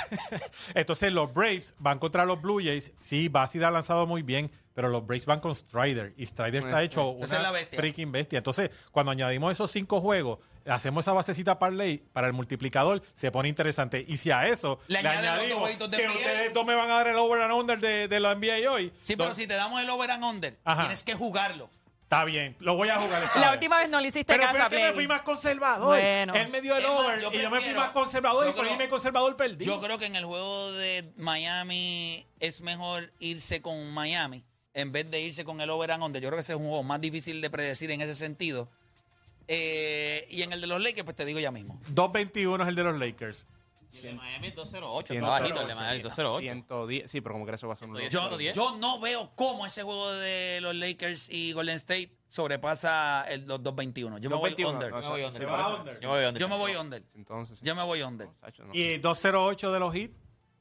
entonces 0.74 1.12
los 1.12 1.32
Braves 1.34 1.74
van 1.78 1.98
contra 1.98 2.24
los 2.24 2.40
Blue 2.40 2.60
Jays. 2.62 2.92
Sí, 3.00 3.28
Bassett 3.28 3.62
ha 3.64 3.70
lanzado 3.70 4.06
muy 4.06 4.22
bien, 4.22 4.50
pero 4.72 4.88
los 4.88 5.06
Braves 5.06 5.26
van 5.26 5.40
con 5.40 5.54
Strider. 5.54 6.14
Y 6.16 6.24
Strider 6.26 6.64
está 6.64 6.82
hecho 6.82 7.16
Esa 7.20 7.24
es 7.24 7.32
la 7.32 7.38
una 7.40 7.50
bestia. 7.52 7.78
freaking 7.78 8.12
bestia. 8.12 8.38
Entonces, 8.38 8.70
cuando 8.92 9.12
añadimos 9.12 9.52
esos 9.52 9.70
cinco 9.70 10.00
juegos, 10.00 10.38
hacemos 10.66 11.04
esa 11.04 11.12
basecita 11.12 11.58
parlay 11.58 11.98
para 12.12 12.26
el 12.26 12.32
multiplicador, 12.32 13.02
se 13.14 13.30
pone 13.30 13.48
interesante. 13.48 14.04
Y 14.06 14.16
si 14.16 14.30
a 14.30 14.46
eso 14.48 14.78
Le 14.88 15.02
le, 15.02 15.08
añadimos 15.08 15.78
dos 15.78 15.88
que 15.90 16.06
ustedes 16.08 16.54
dos 16.54 16.64
me 16.66 16.74
van 16.74 16.90
a 16.90 16.94
dar 16.94 17.08
el 17.08 17.16
over 17.16 17.42
and 17.42 17.52
under 17.52 17.78
de, 17.78 18.08
de 18.08 18.20
la 18.20 18.34
NBA 18.34 18.70
hoy, 18.70 18.92
Sí, 19.02 19.16
pero 19.16 19.30
no, 19.30 19.34
si 19.34 19.46
te 19.46 19.54
damos 19.54 19.80
el 19.82 19.90
over 19.90 20.10
and 20.10 20.24
under, 20.24 20.56
Ajá. 20.64 20.82
tienes 20.82 21.02
que 21.04 21.14
jugarlo. 21.14 21.68
está 22.02 22.24
bien. 22.24 22.56
Lo 22.60 22.76
voy 22.76 22.88
a 22.90 22.96
jugar 22.98 23.20
La 23.36 23.40
vez. 23.50 23.50
última 23.52 23.78
vez 23.78 23.90
no 23.90 24.00
le 24.00 24.08
hiciste 24.08 24.32
Pero 24.32 24.44
caso 24.44 24.56
fue 24.56 24.64
a 24.64 24.68
que 24.68 24.74
me 24.76 24.80
Play. 24.82 24.94
fui 24.94 25.06
más 25.08 25.22
conservador. 25.22 25.86
Bueno. 25.98 26.34
Él 26.34 26.48
me 26.50 26.60
dio 26.60 26.76
el 26.76 26.84
over 26.84 27.20
yo 27.20 27.32
y 27.32 27.38
yo 27.42 27.50
me 27.50 27.60
fui 27.60 27.74
más 27.74 27.90
conservador 27.90 28.46
y 28.48 28.52
por 28.52 28.60
creo- 28.62 28.72
irme 28.74 28.88
conservador 28.88 29.36
perdí. 29.36 29.64
Yo 29.64 29.80
creo 29.80 29.98
que 29.98 30.06
en 30.06 30.16
el 30.16 30.24
juego 30.24 30.72
de 30.72 31.12
Miami 31.16 32.26
es 32.40 32.60
mejor 32.62 33.12
irse 33.18 33.60
con 33.62 33.92
Miami 33.92 34.44
en 34.74 34.90
vez 34.92 35.10
de 35.10 35.20
irse 35.20 35.44
con 35.44 35.60
el 35.60 35.70
over 35.70 35.92
and 35.92 36.02
under. 36.02 36.20
Yo 36.22 36.28
creo 36.28 36.36
que 36.36 36.40
ese 36.42 36.52
es 36.54 36.58
un 36.58 36.66
juego 36.66 36.82
más 36.82 37.00
difícil 37.00 37.40
de 37.40 37.50
predecir 37.50 37.90
en 37.90 38.00
ese 38.00 38.14
sentido. 38.14 38.68
Eh, 39.48 40.26
y 40.30 40.42
en 40.42 40.52
el 40.52 40.60
de 40.60 40.66
los 40.66 40.80
Lakers, 40.82 41.04
pues 41.04 41.16
te 41.16 41.24
digo 41.24 41.38
ya 41.40 41.50
mismo. 41.50 41.80
2.21 41.92 42.62
es 42.62 42.68
el 42.68 42.74
de 42.74 42.84
los 42.84 42.98
Lakers. 42.98 43.46
Y 43.92 43.98
el 43.98 44.02
de 44.02 44.14
Miami 44.14 44.48
es 44.48 44.54
208, 44.56 45.06
Ciento- 45.06 45.26
está 45.28 45.40
bajito 45.40 45.60
el 45.60 45.68
de 45.68 45.74
Miami, 45.76 46.02
208. 46.02 46.40
110. 46.42 47.10
Sí, 47.10 47.20
pero 47.20 47.34
como 47.34 47.46
que 47.46 47.52
eso 47.54 47.68
va 47.68 47.74
a 47.74 47.76
ser 47.76 47.88
un 47.88 47.96
Yo, 48.08 48.38
yo 48.52 48.76
no 48.78 48.98
veo 48.98 49.30
cómo 49.36 49.66
ese 49.66 49.84
juego 49.84 50.10
de 50.12 50.58
los 50.62 50.74
Lakers 50.74 51.28
y 51.30 51.52
Golden 51.52 51.76
State 51.76 52.10
sobrepasa 52.28 53.24
el, 53.28 53.46
los 53.46 53.60
2.21. 53.62 54.18
Yo 54.18 54.30
me 54.30 54.36
voy 54.36 54.50
2.21, 54.54 54.68
under. 54.72 54.90
no, 54.90 55.00
Yo 55.00 55.08
me 55.08 55.14
voy 55.14 55.22
under. 55.24 55.48
por 55.48 55.88
eso. 55.90 56.00
Yo 56.00 56.08
me 56.08 56.14
voy 56.16 56.24
under. 56.24 56.40
Yo 56.40 56.48
me 56.48 56.56
voy 56.58 56.74
under. 56.76 57.02
Entonces, 57.14 57.58
sí. 57.60 57.64
Yo 57.64 57.74
me 57.76 57.82
voy 57.84 58.02
under. 58.02 58.28
Sacho, 58.40 58.64
no. 58.64 58.74
Y 58.74 58.98
2.08 59.00 59.70
de 59.72 59.78
los 59.80 59.94
hits. 59.94 60.14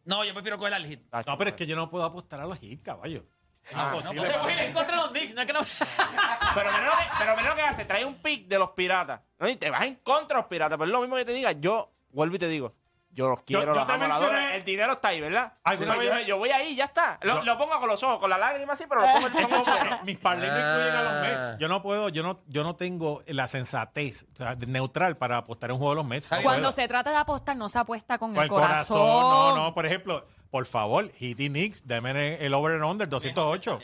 No, 0.05 0.23
yo 0.25 0.33
prefiero 0.33 0.57
coger 0.59 0.73
al 0.75 0.85
hit. 0.85 0.99
Sacho, 1.09 1.31
No, 1.31 1.37
pero 1.37 1.49
es 1.51 1.55
que 1.55 1.65
yo 1.65 1.75
no 1.75 1.89
puedo 1.89 2.03
apostar 2.03 2.39
a 2.41 2.45
los 2.45 2.61
hits, 2.61 2.83
caballo. 2.83 3.25
Ah, 3.73 3.91
Imposible. 3.93 4.21
No 4.27 4.33
te 4.33 4.37
voy 4.39 4.53
a 4.53 4.65
ir 4.67 4.73
contra 4.73 4.95
los 4.97 5.07
Knicks, 5.09 5.33
no 5.35 5.41
es 5.41 5.47
que 5.47 5.53
no. 5.53 5.59
Pero 6.55 6.71
mira 6.71 6.85
lo 6.85 6.91
que, 6.91 7.03
pero 7.17 7.35
mira 7.37 7.49
lo 7.49 7.55
que 7.55 7.61
hace, 7.61 7.85
trae 7.85 8.05
un 8.05 8.15
pick 8.21 8.47
de 8.47 8.59
los 8.59 8.71
piratas. 8.71 9.21
¿no? 9.39 9.47
Y 9.47 9.55
te 9.55 9.69
vas 9.69 9.83
en 9.85 9.95
contra 9.95 10.37
de 10.37 10.41
los 10.43 10.49
piratas. 10.49 10.77
Pero 10.77 10.85
es 10.85 10.91
lo 10.91 10.99
mismo 11.01 11.15
que 11.15 11.25
te 11.25 11.33
diga, 11.33 11.51
yo 11.53 11.91
vuelvo 12.11 12.35
y 12.35 12.39
te 12.39 12.47
digo, 12.47 12.75
yo 13.09 13.29
los 13.29 13.43
quiero, 13.43 13.73
yo 13.73 13.73
los 13.73 13.87
te 13.87 13.93
amo, 13.93 14.07
los 14.07 14.19
mencioné- 14.21 14.55
El 14.55 14.65
dinero 14.65 14.93
está 14.93 15.07
ahí, 15.09 15.21
¿verdad? 15.21 15.53
Sí, 15.77 15.85
vez- 15.85 15.87
yo, 15.87 16.19
yo 16.27 16.37
voy 16.37 16.49
ahí, 16.51 16.75
ya 16.75 16.85
está. 16.85 17.17
Lo, 17.21 17.35
Yo- 17.37 17.43
lo 17.43 17.57
pongo 17.57 17.79
con 17.79 17.87
los 17.87 18.01
ojos, 18.03 18.19
con 18.19 18.29
la 18.29 18.37
lágrima 18.37 18.73
así, 18.73 18.85
pero 18.89 19.01
lo 19.01 19.07
pongo, 19.13 19.29
lo 19.29 19.49
pongo. 19.49 19.65
Mis 20.03 20.17
parlays 20.17 20.51
no 20.51 20.57
incluyen 20.59 20.95
a 20.95 21.01
los 21.03 21.11
Ah. 21.13 21.21
Mets. 21.21 21.59
Yo 21.59 21.67
no 21.67 21.81
puedo, 21.81 22.09
yo 22.09 22.21
no, 22.23 22.41
yo 22.47 22.63
no 22.63 22.75
tengo 22.75 23.23
la 23.27 23.47
sensatez 23.47 24.27
o 24.33 24.35
sea, 24.35 24.55
neutral 24.55 25.17
para 25.17 25.37
apostar 25.37 25.69
en 25.69 25.75
un 25.75 25.79
juego 25.79 25.91
de 25.93 25.95
los 25.97 26.05
Mets. 26.05 26.29
No 26.31 26.41
Cuando 26.43 26.61
puedo. 26.69 26.71
se 26.73 26.87
trata 26.87 27.09
de 27.11 27.17
apostar, 27.17 27.55
no 27.55 27.69
se 27.69 27.79
apuesta 27.79 28.17
con, 28.17 28.33
Con 28.35 28.43
el 28.43 28.49
corazón. 28.49 28.97
No, 28.99 29.55
no, 29.55 29.73
por 29.73 29.85
ejemplo, 29.85 30.25
por 30.53 30.67
favor, 30.67 31.11
Hit 31.13 31.39
y 31.39 31.49
Knicks, 31.49 31.87
denme 31.87 32.35
el 32.35 32.53
over 32.53 32.75
and 32.75 32.83
under, 32.83 33.09
208. 33.09 33.79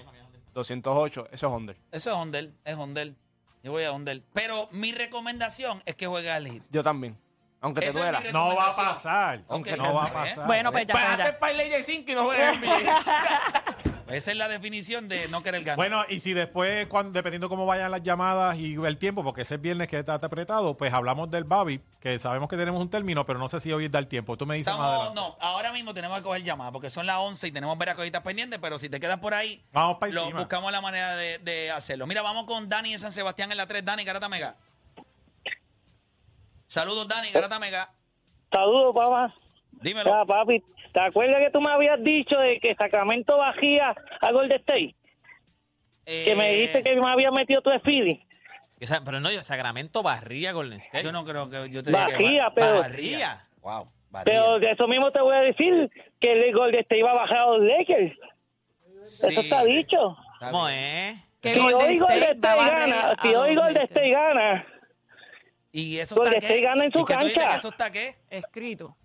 208, 0.53 1.29
eso 1.31 1.47
es 1.47 1.51
under. 1.51 1.75
Eso 1.91 2.11
es 2.11 2.15
under, 2.15 2.51
es 2.63 2.75
under. 2.75 3.15
Yo 3.63 3.71
voy 3.71 3.85
a 3.85 3.91
under. 3.91 4.21
Pero 4.35 4.69
mi 4.71 4.91
recomendación 4.91 5.81
es 5.87 5.95
que 5.95 6.05
juegue 6.05 6.29
al 6.29 6.47
hit. 6.47 6.61
Yo 6.69 6.83
también. 6.83 7.17
Aunque 7.59 7.81
te 7.81 7.87
Esa 7.87 7.97
es 7.97 8.03
duela. 8.03 8.19
mi 8.19 8.31
No 8.31 8.55
va 8.55 8.67
a 8.67 8.75
pasar. 8.75 9.43
Ok. 9.47 9.67
no 9.77 9.95
va 9.95 10.05
a 10.05 10.13
pasar. 10.13 10.45
Bueno, 10.45 10.71
pues 10.71 10.85
ya. 10.85 10.93
Pagaste 10.93 11.23
ya. 11.23 11.29
el 11.29 11.35
parlay 11.37 11.69
de 11.71 11.81
5 11.81 12.11
y 12.11 12.13
no 12.13 12.25
juegas 12.25 12.55
en 12.55 12.61
NBA. 12.61 13.75
Esa 14.11 14.31
es 14.31 14.37
la 14.37 14.47
definición 14.47 15.07
de 15.07 15.27
no 15.29 15.43
querer 15.43 15.61
ganar. 15.63 15.75
Bueno, 15.77 16.03
y 16.09 16.19
si 16.19 16.33
después, 16.33 16.87
cuando, 16.87 17.11
dependiendo 17.11 17.47
cómo 17.49 17.65
vayan 17.65 17.91
las 17.91 18.01
llamadas 18.03 18.57
y 18.57 18.75
el 18.75 18.97
tiempo, 18.97 19.23
porque 19.23 19.41
ese 19.41 19.57
viernes 19.57 19.87
que 19.87 19.99
está 19.99 20.15
apretado, 20.15 20.75
pues 20.77 20.93
hablamos 20.93 21.29
del 21.29 21.43
Babi, 21.43 21.81
que 21.99 22.17
sabemos 22.19 22.49
que 22.49 22.57
tenemos 22.57 22.81
un 22.81 22.89
término, 22.89 23.25
pero 23.25 23.39
no 23.39 23.47
sé 23.49 23.59
si 23.59 23.71
hoy 23.71 23.87
da 23.87 23.99
el 23.99 24.07
tiempo. 24.07 24.35
Tú 24.37 24.45
me 24.45 24.55
dices 24.55 24.73
más 24.73 24.79
Estamos, 24.79 25.17
adelante. 25.17 25.21
no, 25.21 25.47
ahora 25.47 25.71
mismo 25.71 25.93
tenemos 25.93 26.17
que 26.17 26.23
coger 26.23 26.43
llamadas 26.43 26.71
porque 26.73 26.89
son 26.89 27.05
las 27.05 27.17
11 27.17 27.47
y 27.47 27.51
tenemos 27.51 27.77
varias 27.77 27.95
cositas 27.95 28.21
pendientes, 28.23 28.59
pero 28.61 28.79
si 28.79 28.89
te 28.89 28.99
quedas 28.99 29.19
por 29.19 29.33
ahí, 29.33 29.63
Vamos 29.73 29.97
para 29.97 30.11
lo, 30.11 30.21
encima. 30.23 30.39
buscamos 30.39 30.71
la 30.71 30.81
manera 30.81 31.15
de, 31.15 31.37
de 31.39 31.71
hacerlo. 31.71 32.07
Mira, 32.07 32.21
vamos 32.21 32.45
con 32.45 32.67
Dani 32.69 32.91
de 32.93 32.97
San 32.99 33.11
Sebastián 33.11 33.51
en 33.51 33.57
la 33.57 33.67
3. 33.67 33.85
Dani, 33.85 34.03
Garata 34.03 34.27
Mega. 34.29 34.55
Saludos, 36.67 37.07
Dani, 37.07 37.31
Garata 37.31 37.59
Mega. 37.59 37.91
Saludos, 38.51 38.93
papá. 38.95 39.33
Dímelo. 39.71 40.09
Ya, 40.09 40.25
papi, 40.25 40.63
¿te 40.93 41.01
acuerdas 41.01 41.39
que 41.39 41.51
tú 41.51 41.61
me 41.61 41.71
habías 41.71 42.01
dicho 42.03 42.37
de 42.39 42.59
que 42.59 42.75
Sacramento 42.75 43.37
bajía 43.37 43.95
a 44.21 44.31
Golden 44.31 44.59
State? 44.59 44.95
Que 46.05 46.35
me 46.35 46.51
Eh, 46.51 46.55
dijiste 46.55 46.83
que 46.83 46.95
me 46.95 47.09
había 47.11 47.29
metido 47.31 47.61
tu. 47.61 47.69
Esa- 48.79 49.03
Pero 49.03 49.19
no, 49.19 49.31
yo, 49.31 49.43
Sacramento 49.43 50.01
barría 50.01 50.51
Golden 50.53 50.79
State. 50.79 51.03
Yo 51.03 51.11
no 51.11 51.23
creo 51.23 51.49
que 51.49 51.69
yo 51.69 51.83
te 51.83 51.91
diga 51.91 52.05
que 52.07 52.13
Bajía, 52.13 52.43
ba- 52.49 52.53
pero- 52.55 52.79
barría. 52.79 53.47
Wow, 53.61 53.91
barría. 54.09 54.33
Pero 54.33 54.59
de 54.59 54.71
eso 54.71 54.87
mismo 54.87 55.11
te 55.11 55.21
voy 55.21 55.35
a 55.35 55.41
decir 55.41 55.91
que 56.19 56.31
el 56.31 56.53
Golden 56.53 56.79
State 56.81 56.99
iba 56.99 57.11
a 57.11 57.15
bajar 57.15 57.37
a 57.37 57.45
los 57.47 57.61
Lakers. 57.61 58.17
Sí, 59.01 59.27
Eso 59.27 59.41
está 59.41 59.63
dicho. 59.65 60.17
está 60.33 60.51
¿Cómo 60.51 60.67
es? 60.69 61.15
Que 61.41 61.51
si 61.51 61.59
Golden 61.59 61.75
hoy 61.89 61.99
Golden 61.99 62.23
State 62.23 62.39
gana, 62.41 63.15
si 63.21 63.35
hoy 63.35 63.55
Golden. 63.55 63.83
State 63.83 64.11
gana, 64.11 64.65
¿Y 65.71 65.97
eso 65.99 66.15
Golden 66.15 66.33
está 66.33 66.47
qué? 66.47 66.53
State 66.53 66.61
gana 66.67 66.85
en 66.85 66.91
su 66.91 66.99
¿Y 66.99 67.05
que 67.05 67.13
tú 67.13 67.19
dices 67.19 67.33
cancha. 67.37 67.49
que 67.51 67.57
eso 67.57 67.69
está 67.69 67.91
qué? 67.91 68.15
Escrito. 68.29 68.97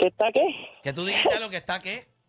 ¿Qué 0.00 0.08
está 0.08 0.26
qué? 0.32 0.42
Que 0.82 0.92
tú 0.92 1.04
dijiste 1.04 1.34
algo 1.34 1.50
que 1.50 1.56
está 1.58 1.78
qué? 1.80 2.08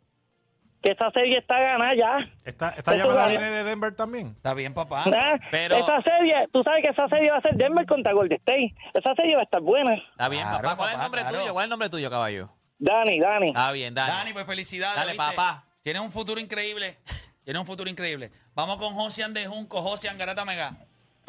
Que 0.81 0.93
esa 0.93 1.11
serie 1.11 1.37
está 1.37 1.59
ganada 1.59 1.93
ya. 1.95 2.17
Esta, 2.43 2.69
esta 2.69 2.95
llamada 2.95 3.27
viene 3.27 3.51
de 3.51 3.63
Denver 3.63 3.95
también. 3.95 4.29
Está 4.29 4.55
bien, 4.55 4.73
papá. 4.73 5.05
Nah, 5.05 5.37
Pero- 5.51 5.75
Esa 5.75 6.01
serie, 6.01 6.47
tú 6.51 6.63
sabes 6.63 6.81
que 6.81 6.89
esa 6.89 7.07
serie 7.07 7.29
va 7.29 7.37
a 7.37 7.41
ser 7.41 7.53
Denver 7.53 7.85
contra 7.85 8.13
Golden 8.13 8.39
State. 8.39 8.73
Esa 8.95 9.13
serie 9.13 9.35
va 9.35 9.41
a 9.41 9.43
estar 9.43 9.61
buena. 9.61 9.93
Está 9.93 10.27
bien, 10.27 10.41
Claro, 10.41 10.63
papá. 10.63 10.75
¿Cuál 10.77 10.89
es 10.89 10.95
el 10.95 11.01
nombre 11.01 11.21
claro. 11.21 11.37
tuyo? 11.37 11.53
¿Cuál 11.53 11.61
es 11.61 11.65
el 11.65 11.69
nombre 11.69 11.89
tuyo, 11.89 12.09
caballo? 12.09 12.49
Dani, 12.79 13.19
Dani. 13.19 13.47
Está 13.49 13.71
bien, 13.73 13.93
Dani. 13.93 14.11
Dani, 14.11 14.33
pues 14.33 14.45
felicidades. 14.47 14.95
Dale, 14.95 15.11
¿viste? 15.11 15.23
papá. 15.35 15.65
Tienes 15.83 16.01
un 16.01 16.11
futuro 16.11 16.41
increíble. 16.41 16.97
Tienes 17.43 17.59
un 17.59 17.67
futuro 17.67 17.87
increíble. 17.87 18.31
Vamos 18.55 18.77
con 18.77 18.95
Josian 18.95 19.35
de 19.35 19.45
Junco. 19.45 19.83
Josian, 19.83 20.17
Garata 20.17 20.45
Mega. 20.45 20.77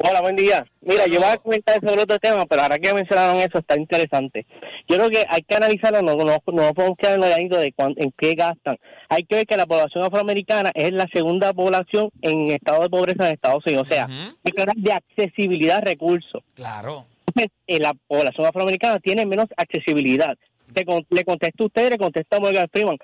Hola, 0.05 0.19
buen 0.19 0.35
día. 0.35 0.65
Mira, 0.81 1.03
Saludos. 1.03 1.13
yo 1.15 1.19
voy 1.25 1.29
a 1.33 1.37
comentar 1.37 1.79
sobre 1.79 2.01
otro 2.01 2.19
tema, 2.19 2.45
pero 2.45 2.61
ahora 2.63 2.77
que 2.77 2.93
mencionaron 2.93 3.37
eso, 3.37 3.59
está 3.59 3.77
interesante. 3.77 4.45
Yo 4.89 4.97
creo 4.97 5.09
que 5.09 5.25
hay 5.29 5.41
que 5.43 5.55
analizarlo, 5.55 6.01
no, 6.01 6.17
no, 6.17 6.25
no 6.25 6.73
podemos 6.73 6.97
quedar 6.97 7.17
en 7.17 7.23
el 7.23 7.49
de 7.49 7.71
cuán- 7.71 7.93
en 7.95 8.11
qué 8.17 8.33
gastan. 8.35 8.77
Hay 9.07 9.23
que 9.23 9.35
ver 9.35 9.45
que 9.45 9.55
la 9.55 9.65
población 9.65 10.03
afroamericana 10.03 10.71
es 10.75 10.91
la 10.91 11.07
segunda 11.13 11.53
población 11.53 12.09
en 12.21 12.51
estado 12.51 12.81
de 12.83 12.89
pobreza 12.89 13.27
en 13.29 13.33
Estados 13.35 13.65
Unidos. 13.65 13.87
O 13.89 13.93
sea, 13.93 14.05
Ujú. 14.05 14.37
hay 14.43 14.51
que 14.51 14.61
hablar 14.61 14.75
de 14.75 14.91
accesibilidad 14.91 15.77
a 15.77 15.81
recursos. 15.81 16.43
Claro. 16.55 17.05
Entonces, 17.27 17.51
eh, 17.67 17.79
la 17.79 17.93
población 18.07 18.45
afroamericana 18.45 18.99
tiene 18.99 19.25
menos 19.25 19.45
accesibilidad. 19.55 20.37
Le, 20.75 20.83
le 21.11 21.23
contesto 21.23 21.63
a 21.63 21.67
usted, 21.67 21.89
le 21.91 21.97
contesto 21.97 22.35
a 22.35 22.39
Morgan 22.41 22.67
Freeman. 22.73 22.97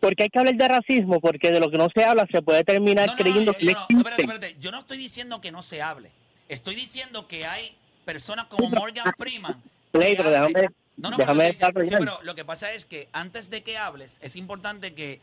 Porque 0.00 0.22
hay 0.22 0.28
que 0.30 0.38
hablar 0.38 0.54
de 0.54 0.68
racismo, 0.68 1.20
porque 1.20 1.50
de 1.50 1.60
lo 1.60 1.70
que 1.70 1.76
no 1.76 1.88
se 1.94 2.02
habla 2.02 2.26
se 2.32 2.40
puede 2.40 2.64
terminar 2.64 3.08
No, 3.08 3.12
no, 3.12 3.18
no, 3.18 3.22
creyendo 3.22 3.52
yo- 3.52 3.58
que 3.58 3.64
no 3.66 3.72
no, 3.90 3.98
espérate, 3.98 4.22
espérate. 4.22 4.56
Yo 4.58 4.70
no 4.70 4.78
estoy 4.78 4.96
diciendo 4.96 5.42
que 5.42 5.52
no 5.52 5.60
se 5.60 5.82
hable. 5.82 6.10
Estoy 6.50 6.74
diciendo 6.74 7.28
que 7.28 7.46
hay 7.46 7.76
personas 8.04 8.46
como 8.48 8.68
Morgan 8.70 9.12
Freeman. 9.16 9.62
Play, 9.92 10.16
pero 10.16 10.30
hace- 10.30 10.48
déjame- 10.52 10.74
no, 10.96 11.10
no, 11.10 11.16
déjame 11.16 11.54
pero, 11.72 11.84
sí, 11.86 11.94
lo 12.24 12.34
que 12.34 12.44
pasa 12.44 12.72
es 12.72 12.84
que 12.84 13.08
antes 13.12 13.50
de 13.50 13.62
que 13.62 13.78
hables, 13.78 14.18
es 14.20 14.34
importante 14.36 14.92
que 14.92 15.20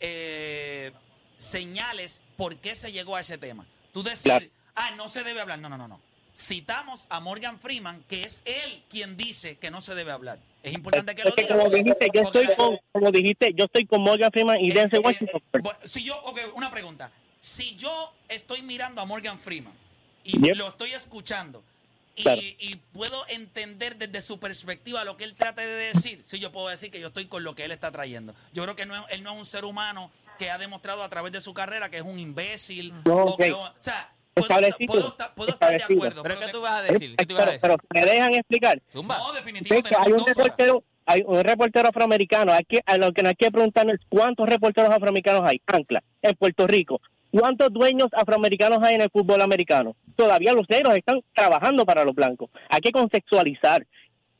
eh, 0.00 0.92
señales 1.36 2.22
por 2.36 2.56
qué 2.58 2.74
se 2.76 2.92
llegó 2.92 3.16
a 3.16 3.20
ese 3.20 3.38
tema. 3.38 3.66
Tú 3.92 4.02
decir, 4.04 4.30
Claro. 4.30 4.46
ah, 4.76 4.92
no 4.96 5.08
se 5.08 5.24
debe 5.24 5.40
hablar. 5.40 5.58
No, 5.58 5.68
no, 5.68 5.76
no, 5.76 5.88
no. 5.88 6.00
Citamos 6.36 7.06
a 7.10 7.18
Morgan 7.20 7.58
Freeman, 7.58 8.02
que 8.08 8.22
es 8.24 8.42
él 8.44 8.82
quien 8.88 9.16
dice 9.16 9.58
que 9.58 9.70
no 9.70 9.80
se 9.80 9.94
debe 9.94 10.12
hablar. 10.12 10.38
Es 10.62 10.72
importante 10.72 11.14
que 11.14 11.24
lo 11.24 11.32
diga. 11.36 11.56
como 11.56 11.68
dijiste, 11.70 12.08
yo 12.14 12.22
estoy 12.22 12.46
con, 12.56 12.78
como 12.92 13.10
dijiste, 13.10 13.52
yo 13.54 13.64
estoy 13.64 13.84
con 13.84 14.00
Morgan 14.02 14.30
Freeman 14.32 14.60
y 14.60 14.70
Eh, 14.70 14.74
Denzel 14.74 15.00
eh, 15.00 15.02
Washington. 15.04 15.42
eh, 15.54 15.58
si 15.84 16.04
yo, 16.04 16.16
ok, 16.22 16.38
una 16.54 16.70
pregunta. 16.70 17.10
Si 17.40 17.74
yo 17.74 18.14
estoy 18.28 18.62
mirando 18.62 19.00
a 19.02 19.04
Morgan 19.04 19.38
Freeman 19.40 19.74
y 20.24 20.40
Yep. 20.40 20.56
lo 20.56 20.68
estoy 20.68 20.92
escuchando 20.92 21.62
y, 22.16 22.22
Claro. 22.22 22.40
y 22.42 22.76
puedo 22.92 23.26
entender 23.28 23.96
desde 23.96 24.20
su 24.20 24.38
perspectiva 24.38 25.02
lo 25.04 25.16
que 25.16 25.24
él 25.24 25.34
trata 25.34 25.62
de 25.62 25.68
decir, 25.92 26.22
sí, 26.26 26.38
yo 26.38 26.52
puedo 26.52 26.68
decir 26.68 26.90
que 26.90 27.00
yo 27.00 27.08
estoy 27.08 27.26
con 27.26 27.42
lo 27.44 27.54
que 27.54 27.64
él 27.64 27.72
está 27.72 27.90
trayendo. 27.90 28.34
Yo 28.52 28.62
creo 28.64 28.76
que 28.76 28.84
no 28.86 28.94
es- 28.96 29.02
él 29.12 29.22
no 29.22 29.32
es 29.32 29.38
un 29.38 29.46
ser 29.46 29.64
humano 29.64 30.10
que 30.38 30.50
ha 30.50 30.58
demostrado 30.58 31.02
a 31.02 31.08
través 31.08 31.32
de 31.32 31.40
su 31.40 31.54
carrera 31.54 31.88
que 31.90 31.96
es 31.98 32.02
un 32.02 32.18
imbécil. 32.18 32.92
No, 33.04 33.24
o 33.24 33.36
que- 33.36 33.52
ok. 33.52 33.58
o 33.60 33.72
sea, 33.80 34.10
puedo, 34.34 35.08
estar, 35.08 35.34
puedo 35.34 35.52
estar 35.52 35.70
de 35.76 35.82
acuerdo. 35.84 36.22
¿Pero 36.22 36.38
qué 36.40 36.48
tú 36.48 36.60
vas 36.60 36.72
a 36.72 36.82
decir? 36.82 37.16
¿Qué 37.16 37.26
tú 37.26 37.32
ibas 37.34 37.42
a 37.42 37.58
Pero, 37.58 37.74
decir? 37.76 37.88
pero 37.88 38.04
me 38.06 38.10
dejan 38.12 38.34
explicar. 38.34 38.82
Zumba. 38.92 39.18
No, 39.18 39.32
que 39.82 39.96
hay 39.98 40.12
un 40.12 40.24
reportero, 40.26 40.84
hay 41.06 41.22
un 41.26 41.42
reportero 41.44 41.88
afroamericano. 41.88 42.52
Hay 42.52 42.64
que, 42.64 42.80
a 42.84 42.96
lo 42.96 43.12
que 43.12 43.22
nos 43.22 43.30
hay 43.30 43.36
que 43.36 43.50
preguntarnos 43.50 43.94
es 43.94 44.00
cuántos 44.08 44.48
reporteros 44.48 44.90
afroamericanos 44.90 45.42
hay. 45.44 45.60
Ancla, 45.66 46.02
en 46.22 46.34
Puerto 46.36 46.66
Rico. 46.66 47.00
¿Cuántos 47.32 47.72
dueños 47.72 48.08
afroamericanos 48.12 48.78
hay 48.82 48.94
en 48.96 49.00
el 49.00 49.10
fútbol 49.10 49.40
americano? 49.40 49.96
Todavía 50.16 50.52
los 50.52 50.68
negros 50.68 50.94
están 50.94 51.20
trabajando 51.34 51.84
para 51.86 52.04
los 52.04 52.14
blancos. 52.14 52.50
Hay 52.68 52.80
que 52.82 52.92
contextualizar 52.92 53.86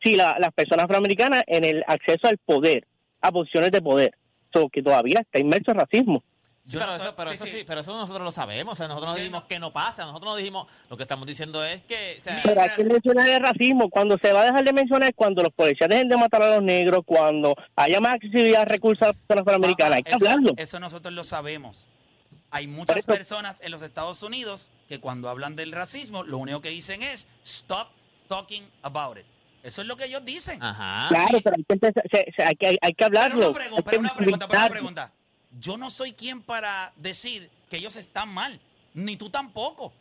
si 0.02 0.14
la- 0.16 0.36
las 0.38 0.52
personas 0.52 0.84
afroamericanas 0.84 1.42
en 1.46 1.64
el 1.64 1.82
acceso 1.86 2.28
al 2.28 2.36
poder, 2.38 2.86
a 3.22 3.32
posiciones 3.32 3.70
de 3.70 3.80
poder, 3.80 4.14
so, 4.52 4.68
que 4.68 4.82
todavía 4.82 5.20
está 5.20 5.38
inmerso 5.38 5.70
en 5.70 5.78
racismo. 5.78 6.22
Yo 6.64 6.78
pero 6.78 6.94
eso, 6.94 7.04
estoy- 7.08 7.14
pero 7.16 7.30
sí, 7.30 7.34
eso 7.34 7.46
sí. 7.46 7.52
sí, 7.58 7.64
pero 7.66 7.80
eso 7.80 7.96
nosotros 7.96 8.24
lo 8.24 8.30
sabemos. 8.30 8.74
O 8.74 8.76
sea, 8.76 8.86
nosotros 8.86 9.10
no 9.12 9.16
dijimos 9.18 9.44
que 9.44 9.58
no 9.58 9.72
pasa. 9.72 10.04
Nosotros 10.04 10.30
no 10.32 10.36
dijimos, 10.36 10.66
lo 10.90 10.96
que 10.96 11.02
estamos 11.02 11.26
diciendo 11.26 11.64
es 11.64 11.82
que, 11.82 12.16
o 12.18 12.20
sea, 12.20 12.40
Pero 12.44 12.60
hay 12.60 12.70
que 12.76 12.84
mencionar 12.84 13.28
el 13.28 13.40
racismo. 13.42 13.88
Cuando 13.90 14.16
se 14.18 14.32
va 14.32 14.42
a 14.42 14.44
dejar 14.44 14.62
de 14.64 14.72
mencionar, 14.72 15.12
cuando 15.14 15.42
los 15.42 15.52
policías 15.52 15.88
dejen 15.90 16.08
de 16.08 16.16
matar 16.16 16.40
a 16.42 16.54
los 16.54 16.62
negros, 16.62 17.00
cuando 17.04 17.54
haya 17.74 18.00
más 18.00 18.14
accesibilidad 18.14 18.62
a 18.62 18.64
recursos 18.66 19.02
a 19.02 19.06
las 19.06 19.16
personas 19.16 19.42
afroamericanas. 19.42 19.96
Hay 19.96 20.02
que 20.04 20.10
eso, 20.10 20.18
hablarlo. 20.18 20.52
eso 20.56 20.78
nosotros 20.78 21.12
lo 21.14 21.24
sabemos. 21.24 21.88
Hay 22.52 22.66
muchas 22.68 22.98
eso- 22.98 23.06
personas 23.06 23.60
en 23.62 23.70
los 23.72 23.82
Estados 23.82 24.22
Unidos 24.22 24.70
que 24.88 25.00
cuando 25.00 25.28
hablan 25.28 25.56
del 25.56 25.72
racismo, 25.72 26.22
lo 26.22 26.36
único 26.38 26.60
que 26.60 26.68
dicen 26.68 27.02
es 27.02 27.26
stop 27.44 27.88
talking 28.28 28.62
about 28.82 29.16
it. 29.18 29.24
Eso 29.62 29.80
es 29.82 29.88
lo 29.88 29.96
que 29.96 30.04
ellos 30.04 30.24
dicen. 30.24 30.62
ajá. 30.62 31.08
Claro, 31.08 31.38
sí. 31.38 31.40
pero 31.42 31.56
hay 31.56 31.64
que, 31.64 31.72
empezar- 31.74 32.04
se- 32.10 32.32
se- 32.36 32.42
hay 32.42 32.54
que, 32.56 32.66
hay 32.66 32.76
que 32.92 32.94
Pero 32.94 33.06
hablarlo. 33.06 33.50
una, 33.50 33.54
pregunta, 33.58 33.76
hay 33.76 33.82
pero 33.84 33.90
que 33.90 33.98
una 33.98 34.16
pregunta, 34.16 34.48
pero 34.48 34.60
una 34.60 34.68
pregunta. 34.70 35.12
Yo 35.60 35.76
no 35.78 35.90
soy 35.90 36.12
quien 36.12 36.42
para 36.42 36.92
decir 36.96 37.50
que 37.70 37.78
ellos 37.78 37.96
están 37.96 38.28
mal, 38.28 38.60
ni 38.94 39.16
tú 39.16 39.30
tampoco. 39.30 39.92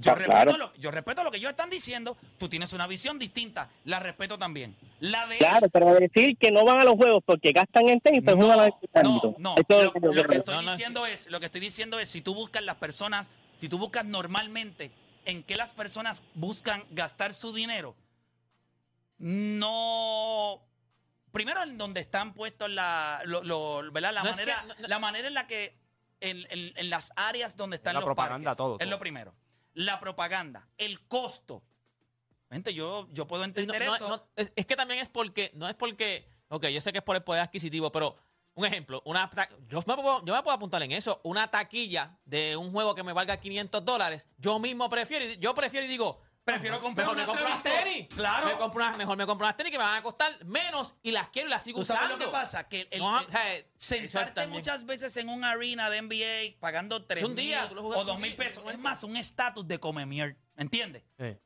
Yo, 0.00 0.12
Ah, 0.12 0.14
respeto 0.14 0.42
claro. 0.44 0.56
lo, 0.56 0.74
yo 0.74 0.90
respeto 0.90 1.22
lo 1.24 1.30
que 1.30 1.36
ellos 1.36 1.50
están 1.50 1.68
diciendo, 1.68 2.16
tú 2.38 2.48
tienes 2.48 2.72
una 2.72 2.86
visión 2.86 3.18
distinta, 3.18 3.68
la 3.84 4.00
respeto 4.00 4.38
también. 4.38 4.74
La 5.00 5.26
de 5.26 5.36
Claro, 5.36 5.68
pero 5.68 5.92
decir 5.94 6.38
que 6.38 6.50
no 6.50 6.64
van 6.64 6.80
a 6.80 6.84
los 6.84 6.94
juegos 6.94 7.22
porque 7.26 7.52
gastan 7.52 7.88
en 7.90 8.00
tenis, 8.00 8.22
pues 8.24 8.36
no, 8.36 8.50
al 8.50 8.72
no, 9.02 9.34
no. 9.38 9.54
Eso 9.56 9.82
es 9.94 10.02
Lo, 10.02 10.12
lo 10.12 10.24
que 10.24 10.36
estoy 10.36 10.54
No, 10.56 10.62
no, 10.62 10.70
diciendo 10.72 11.04
es, 11.06 11.30
lo 11.30 11.38
que 11.38 11.46
estoy 11.46 11.60
diciendo 11.60 11.98
es, 12.00 12.08
si 12.08 12.22
tú 12.22 12.34
buscas 12.34 12.62
las 12.64 12.76
personas, 12.76 13.28
si 13.58 13.68
tú 13.68 13.78
buscas 13.78 14.06
normalmente 14.06 14.90
en 15.26 15.42
qué 15.42 15.56
las 15.56 15.70
personas 15.74 16.22
buscan 16.34 16.82
gastar 16.92 17.34
su 17.34 17.52
dinero, 17.52 17.94
no. 19.18 20.60
Primero 21.32 21.62
en 21.62 21.78
donde 21.78 22.00
están 22.00 22.32
puestos 22.34 22.70
la, 22.70 23.20
lo- 23.24 23.44
lo- 23.44 23.92
¿verdad? 23.92 24.12
la 24.12 24.22
No 24.24 24.30
es 24.30 24.38
manera, 24.38 24.64
que- 24.76 24.88
la 24.88 24.98
manera 24.98 25.28
en 25.28 25.34
la 25.34 25.46
que 25.46 25.74
en, 26.20 26.38
en- 26.50 26.72
en 26.76 26.90
las 26.90 27.12
áreas 27.16 27.56
donde 27.56 27.76
están 27.76 27.94
La 27.94 28.00
los 28.00 28.06
propaganda, 28.06 28.50
parques, 28.50 28.56
todo, 28.56 28.74
es 28.74 28.78
todo. 28.80 28.90
lo 28.90 28.98
primero. 28.98 29.32
La 29.74 30.00
propaganda, 30.00 30.68
el 30.78 31.06
costo. 31.06 31.62
Gente, 32.50 32.74
yo, 32.74 33.08
yo 33.12 33.26
puedo 33.26 33.42
No, 33.42 33.46
entender 33.46 33.86
no, 33.86 33.94
eso. 33.94 34.08
no, 34.08 34.26
es, 34.36 34.52
es 34.56 34.66
que 34.66 34.74
también 34.76 34.98
es 35.00 35.08
porque, 35.08 35.52
no 35.54 35.68
es 35.68 35.74
porque, 35.76 36.28
ok, 36.48 36.66
yo 36.66 36.80
sé 36.80 36.90
que 36.92 36.98
es 36.98 37.04
por 37.04 37.14
el 37.16 37.22
poder 37.22 37.42
adquisitivo, 37.42 37.92
pero 37.92 38.16
un 38.54 38.66
ejemplo, 38.66 39.00
una 39.04 39.30
yo, 39.68 39.78
me 39.86 39.94
puedo, 39.94 40.24
yo 40.24 40.34
me 40.34 40.42
puedo 40.42 40.56
apuntar 40.56 40.82
en 40.82 40.90
eso, 40.90 41.20
una 41.22 41.48
taquilla 41.48 42.18
de 42.24 42.56
un 42.56 42.72
juego 42.72 42.94
que 42.96 43.04
me 43.04 43.12
valga 43.12 43.36
500 43.38 43.84
dólares, 43.84 44.28
yo 44.38 44.58
mismo 44.58 44.90
prefiero, 44.90 45.24
yo 45.38 45.54
prefiero 45.54 45.86
y 45.86 45.88
digo, 45.88 46.20
Prefiero 46.52 46.80
comprar 46.80 47.06
mejor 47.06 47.16
me 47.16 47.22
una 47.22 47.26
compro 47.32 47.46
unas 47.46 47.62
tenis, 47.62 48.08
Claro. 48.14 48.46
me 48.46 48.52
compro 48.58 48.84
unas- 48.84 48.96
mejor 48.98 49.16
me 49.16 49.26
compro 49.26 49.46
unas 49.46 49.56
tenis 49.56 49.72
que 49.72 49.78
me 49.78 49.84
van 49.84 49.96
a 49.96 50.02
costar 50.02 50.44
menos 50.44 50.94
y 51.02 51.10
las 51.10 51.28
quiero 51.28 51.48
y 51.48 51.50
las 51.50 51.62
sigo 51.62 51.78
¿Tú 51.80 51.84
sabes 51.84 52.02
usando. 52.04 52.18
lo 52.24 52.30
que 52.30 52.32
pasa? 52.36 52.68
Que 52.68 52.88
el, 52.90 53.00
No, 53.00 53.18
el- 53.20 53.26
o 53.26 53.30
sea, 53.30 53.42
sentarte 53.76 54.46
muchas 54.46 54.84
veces 54.86 55.16
en 55.16 55.28
un 55.28 55.44
arena 55.44 55.90
de 55.90 55.98
NBA 56.02 56.58
pagando 56.60 57.04
tres 57.04 57.24
un 57.24 57.34
día, 57.34 57.60
mil 57.60 57.68
tú 57.70 57.74
lo 57.76 57.82
juegas 57.82 58.00
o 58.00 58.04
dos 58.04 58.16
un 58.16 58.22
mil 58.22 58.30
día, 58.36 58.38
pesos. 58.38 58.58
eso 58.64 58.70
Es 58.70 58.78
más, 58.78 59.02
un 59.04 59.16
estatus 59.16 59.66
de 59.66 59.78
come 59.78 60.06
mier, 60.06 60.36
¿entiendes? 60.56 61.02
Sí. 61.18 61.36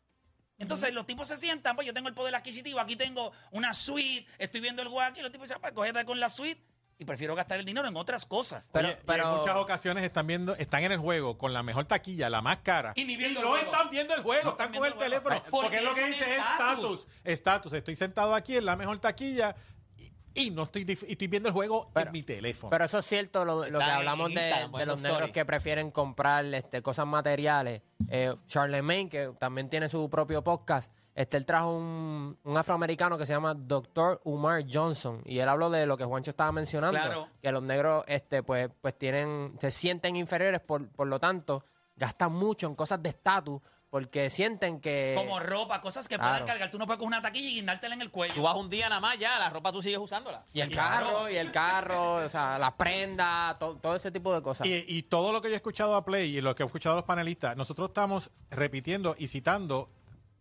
Entonces 0.56 0.94
los 0.94 1.04
tipos 1.04 1.26
se 1.26 1.36
sientan, 1.36 1.74
pues 1.74 1.86
yo 1.86 1.92
tengo 1.92 2.08
el 2.08 2.14
poder 2.14 2.34
adquisitivo, 2.34 2.78
aquí 2.78 2.94
tengo 2.94 3.32
una 3.50 3.74
suite, 3.74 4.26
estoy 4.38 4.60
viendo 4.60 4.82
el 4.82 4.88
juego 4.88 5.02
aquí, 5.02 5.20
los 5.20 5.32
tipos 5.32 5.48
dicen, 5.48 5.60
pues 5.60 5.72
cógete 5.72 6.04
con 6.04 6.20
la 6.20 6.30
suite 6.30 6.64
y 6.98 7.04
prefiero 7.04 7.34
gastar 7.34 7.58
el 7.58 7.64
dinero 7.64 7.88
en 7.88 7.96
otras 7.96 8.24
cosas. 8.26 8.68
Pero- 8.72 8.88
Oye, 8.88 8.98
y 9.00 9.04
pero- 9.06 9.30
en 9.32 9.38
muchas 9.38 9.56
ocasiones 9.56 10.04
están 10.04 10.26
viendo, 10.26 10.54
están 10.56 10.84
en 10.84 10.92
el 10.92 10.98
juego 10.98 11.36
con 11.38 11.52
la 11.52 11.62
mejor 11.62 11.84
taquilla, 11.86 12.28
la 12.30 12.40
más 12.42 12.58
cara. 12.58 12.92
Y 12.96 13.04
ni 13.04 13.16
viendo 13.16 13.40
el 13.40 13.44
no 13.46 13.50
juego. 13.52 13.64
están 13.72 13.90
viendo 13.90 14.14
el 14.14 14.22
juego, 14.22 14.42
No 14.44 14.50
están 14.50 14.66
están 14.68 14.80
con 14.80 14.92
el 14.92 14.98
teléfono. 14.98 15.36
Porque 15.36 15.50
Porque, 15.50 15.76
es 15.78 15.82
lo 15.84 15.94
que 15.94 16.06
dice 16.06 16.34
es 16.34 16.40
estatus. 16.40 17.06
estatus. 17.24 17.72
Estoy 17.72 17.96
sentado 17.96 18.34
aquí 18.34 18.56
en 18.56 18.64
la 18.64 18.76
mejor 18.76 18.98
taquilla 18.98 19.54
y, 19.96 20.12
y 20.46 20.50
no 20.50 20.64
estoy, 20.64 20.84
y 20.88 20.92
estoy 21.12 21.26
viendo 21.28 21.48
el 21.48 21.52
juego 21.52 21.90
Pero- 21.94 22.06
en 22.06 22.12
mi 22.12 22.22
teléfono. 22.22 22.70
Pero 22.70 22.84
eso 22.84 22.98
es 22.98 23.04
cierto, 23.06 23.44
lo, 23.44 23.68
lo 23.68 23.78
que 23.78 23.84
hablamos 23.84 24.32
de, 24.34 24.68
de 24.78 24.86
los 24.86 25.00
negros 25.00 25.30
que 25.30 25.44
prefieren 25.44 25.90
comprar 25.90 26.44
este, 26.54 26.82
cosas 26.82 27.06
materiales. 27.06 27.82
Eh, 28.08 28.34
Charlemagne, 28.46 29.08
que 29.08 29.32
también 29.38 29.68
tiene 29.68 29.88
su 29.88 30.08
propio 30.10 30.42
podcast, 30.44 30.92
este, 31.14 31.36
él 31.36 31.46
trajo 31.46 31.72
un, 31.72 32.36
un 32.42 32.56
afroamericano 32.56 33.16
que 33.16 33.24
se 33.26 33.32
llama 33.32 33.54
Dr. 33.54 34.20
Umar 34.24 34.64
Johnson. 34.70 35.22
Y 35.24 35.38
él 35.38 35.48
habló 35.48 35.70
de 35.70 35.86
lo 35.86 35.96
que 35.96 36.04
Juancho 36.04 36.30
estaba 36.30 36.50
mencionando, 36.52 36.98
Claro. 36.98 37.28
que 37.40 37.52
los 37.52 37.62
negros 37.62 38.04
este, 38.08 38.42
pues, 38.42 38.68
pues 38.80 38.98
tienen, 38.98 39.54
se 39.58 39.70
sienten 39.70 40.16
inferiores, 40.16 40.60
por, 40.60 40.88
por 40.88 41.06
lo 41.06 41.20
tanto, 41.20 41.64
gastan 41.96 42.32
mucho 42.32 42.66
en 42.66 42.74
cosas 42.74 43.00
de 43.02 43.10
estatus, 43.10 43.60
porque 43.90 44.28
sienten 44.28 44.80
que... 44.80 45.14
Como 45.16 45.38
ropa, 45.38 45.80
cosas 45.80 46.08
que 46.08 46.16
claro. 46.16 46.32
pueden 46.32 46.46
cargar. 46.48 46.68
Tú 46.68 46.78
no 46.78 46.84
puedes 46.86 46.98
coger 46.98 47.06
una 47.06 47.22
taquilla 47.22 47.48
y 47.48 47.54
guindártela 47.54 47.94
en 47.94 48.02
el 48.02 48.10
cuello. 48.10 48.34
Tú 48.34 48.42
vas 48.42 48.56
un 48.56 48.68
día 48.68 48.88
nada 48.88 49.00
más 49.00 49.16
ya, 49.16 49.38
la 49.38 49.50
ropa 49.50 49.70
tú 49.70 49.80
sigues 49.82 50.00
usándola. 50.00 50.44
y 50.52 50.62
el 50.62 50.70
Claro. 50.70 51.06
carro, 51.06 51.30
y 51.30 51.36
el 51.36 51.52
carro, 51.52 52.14
o 52.24 52.28
sea, 52.28 52.58
las 52.58 52.72
prendas, 52.72 53.56
to- 53.60 53.76
todo 53.80 53.94
ese 53.94 54.10
tipo 54.10 54.34
de 54.34 54.42
cosas. 54.42 54.66
Y, 54.66 54.84
y 54.88 55.04
todo 55.04 55.32
lo 55.32 55.40
que 55.40 55.46
yo 55.46 55.54
he 55.54 55.56
escuchado 55.58 55.94
a 55.94 56.04
Play 56.04 56.36
y 56.36 56.40
lo 56.40 56.56
que 56.56 56.64
he 56.64 56.66
escuchado 56.66 56.94
a 56.94 56.96
los 56.96 57.04
panelistas, 57.04 57.56
nosotros 57.56 57.90
estamos 57.90 58.32
repitiendo 58.50 59.14
y 59.16 59.28
citando 59.28 59.88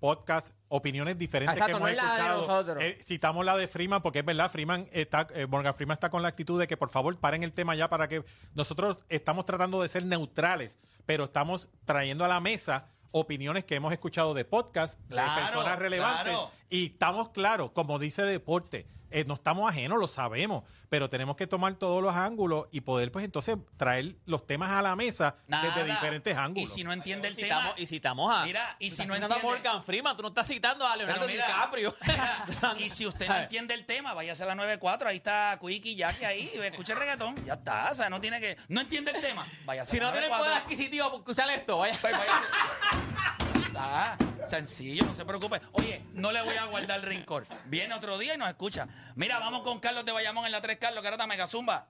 podcast, 0.04 0.54
opiniones 0.68 1.18
diferentes 1.18 1.54
Exacto, 1.58 1.76
que 1.78 1.80
no 1.80 1.88
hemos 1.88 1.92
es 1.92 1.96
la 1.96 2.04
de 2.04 2.10
escuchado. 2.20 2.42
nosotros. 2.42 2.84
Eh, 2.84 2.98
citamos 3.02 3.46
la 3.46 3.56
de 3.56 3.70
Freeman 3.70 4.02
porque 4.02 4.20
es 4.20 4.26
verdad, 4.26 4.52
Freeman 4.52 4.90
está, 4.92 5.28
eh, 5.34 5.48
Morgan 5.48 5.74
Freeman 5.74 5.94
está 5.94 6.10
con 6.10 6.22
la 6.22 6.28
actitud 6.28 6.60
de 6.60 6.68
que 6.68 6.76
por 6.76 6.90
favor 6.90 7.18
paren 7.18 7.42
el 7.42 7.54
tema 7.54 7.74
ya 7.74 7.90
para 7.90 8.10
que 8.10 8.22
nosotros 8.54 8.98
estamos 9.08 9.46
tratando 9.46 9.82
de 9.82 9.88
ser 9.88 10.06
neutrales, 10.06 10.78
pero 11.06 11.24
estamos 11.24 11.70
trayendo 11.86 12.26
a 12.26 12.28
la 12.28 12.42
mesa 12.42 12.90
opiniones 13.12 13.64
que 13.64 13.76
hemos 13.76 13.94
escuchado 13.94 14.34
de 14.34 14.44
podcast, 14.44 15.00
Claro, 15.08 15.36
de 15.36 15.42
personas 15.48 15.80
relevantes 15.80 16.34
claro. 16.34 16.52
y 16.70 16.88
estamos 16.88 17.30
claros, 17.30 17.72
como 17.72 17.98
dice 17.98 18.24
Deporte, 18.24 18.86
eh, 19.14 19.26
no 19.26 19.36
estamos 19.36 19.70
ajenos, 19.70 20.00
lo 20.00 20.08
sabemos, 20.08 20.64
pero 20.90 21.10
tenemos 21.10 21.36
que 21.36 21.48
tomar 21.48 21.76
todos 21.76 22.02
los 22.04 22.16
ángulos 22.16 22.66
y 22.72 22.82
poder 22.82 23.12
pues 23.12 23.24
entonces 23.24 23.58
traer 23.78 24.16
los 24.26 24.46
temas 24.46 24.72
a 24.72 24.82
la 24.82 24.96
mesa 24.96 25.36
Nada. 25.48 25.64
desde 25.70 25.86
diferentes 25.86 26.36
ángulos. 26.36 26.70
Y 26.70 26.74
si 26.74 26.84
no 26.84 26.92
entiende 26.92 27.28
el 27.28 27.36
Citamos- 27.36 27.76
tema. 27.76 27.76
y 27.78 27.86
citamos 27.86 28.36
a. 28.36 28.44
Mira, 28.46 28.76
y 28.80 28.92
si 28.92 29.06
no 29.06 29.16
entiende- 29.16 29.36
a 29.36 29.40
Morgan 29.44 29.84
Freeman, 29.84 30.16
tú 30.18 30.24
no 30.24 30.30
estás 30.30 30.48
citando 30.48 30.86
a 30.86 30.96
Leonardo 30.98 31.28
mira, 31.28 31.46
DiCaprio. 31.46 31.96
y 32.80 32.90
si 32.90 33.06
usted 33.06 33.28
no 33.28 33.38
entiende 33.38 33.74
el 33.74 33.86
tema, 33.86 34.14
váyase 34.14 34.44
a 34.44 34.48
la 34.48 34.56
94, 34.56 35.08
ahí 35.10 35.18
está 35.18 35.58
Quickie, 35.62 35.96
Jackie 35.96 36.26
ahí, 36.26 36.52
escucha 36.64 36.94
el 36.94 37.00
reggaetón, 37.00 37.36
ya 37.46 37.54
está, 37.54 37.90
o 37.92 37.96
sea, 37.96 38.10
no 38.10 38.20
tiene 38.20 38.40
que, 38.40 38.58
no 38.68 38.82
entiende 38.82 39.12
el 39.12 39.22
tema, 39.22 39.46
váyase 39.66 39.92
si 39.92 39.98
a 40.00 40.02
la 40.02 40.08
no 40.08 40.12
tienes 40.14 40.30
poder 40.30 40.44
94. 40.52 40.64
adquisitivo 40.66 41.10
por 41.12 41.20
escuchar 41.20 41.50
esto, 41.52 41.78
vaya. 41.78 41.98
Pues 42.02 42.14
váyase. 42.18 42.48
sencillo, 44.54 45.04
no 45.06 45.14
se 45.14 45.26
preocupe. 45.26 45.58
Oye, 45.72 46.04
no 46.14 46.32
le 46.32 46.42
voy 46.44 46.56
a 46.56 46.68
guardar 46.68 47.02
rencor. 47.02 47.46
Viene 47.70 47.96
otro 47.96 48.20
día 48.20 48.36
y 48.36 48.38
nos 48.38 48.48
escucha. 48.48 48.88
Mira, 49.16 49.40
vamos 49.40 49.64
con 49.64 49.80
Carlos 49.80 50.06
de 50.06 50.12
Bayamón 50.12 50.46
en 50.46 50.52
la 50.52 50.62
3 50.62 50.78
Carlos, 50.78 51.04
Carata 51.04 51.26
Megazumba. 51.26 51.88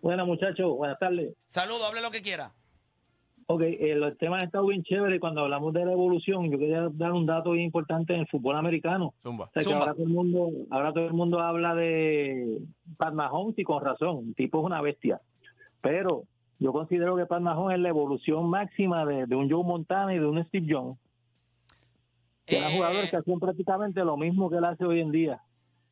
Buenas 0.00 0.26
muchachos, 0.26 0.74
buenas 0.74 0.98
tardes. 0.98 1.34
Saludos, 1.46 1.82
hable 1.86 2.00
lo 2.00 2.10
que 2.10 2.22
quiera. 2.22 2.52
Ok, 3.48 3.60
eh, 3.62 3.94
los 3.94 4.16
temas 4.16 4.40
han 4.40 4.46
estado 4.46 4.66
bien 4.66 4.82
chéveres. 4.84 5.20
Cuando 5.20 5.42
hablamos 5.42 5.74
de 5.74 5.84
la 5.84 5.92
evolución, 5.92 6.50
yo 6.50 6.58
quería 6.58 6.88
dar 6.92 7.12
un 7.12 7.26
dato 7.26 7.50
bien 7.50 7.66
importante 7.66 8.14
en 8.14 8.20
el 8.20 8.26
fútbol 8.26 8.56
americano. 8.56 9.12
Zumba. 9.22 9.44
O 9.44 9.50
sea, 9.52 9.60
que 9.60 9.68
Zumba. 9.68 9.80
ahora 9.80 9.94
todo 9.94 10.04
el 10.04 10.12
mundo, 10.12 10.50
ahora 10.70 10.92
todo 10.92 11.06
el 11.06 11.12
mundo 11.12 11.40
habla 11.40 11.74
de 11.74 12.58
Pat 12.96 13.12
Mahomes 13.12 13.58
y 13.58 13.64
con 13.64 13.84
razón. 13.84 14.28
El 14.28 14.34
tipo 14.34 14.60
es 14.60 14.64
una 14.64 14.80
bestia. 14.80 15.20
Pero 15.82 16.24
yo 16.58 16.72
considero 16.72 17.16
que 17.16 17.26
Pat 17.26 17.42
Mahomes 17.42 17.76
es 17.76 17.82
la 17.82 17.90
evolución 17.90 18.48
máxima 18.48 19.04
de, 19.04 19.26
de 19.26 19.36
un 19.36 19.50
Joe 19.50 19.62
Montana 19.62 20.14
y 20.14 20.18
de 20.18 20.26
un 20.26 20.42
Steve 20.46 20.66
Jones. 20.68 20.98
Que 22.46 22.58
eran 22.58 22.70
Eh, 22.70 22.76
jugadores 22.76 23.10
que 23.10 23.16
hacían 23.16 23.40
prácticamente 23.40 24.00
lo 24.04 24.16
mismo 24.16 24.48
que 24.48 24.56
él 24.56 24.64
hace 24.64 24.84
hoy 24.84 25.00
en 25.00 25.10
día, 25.10 25.42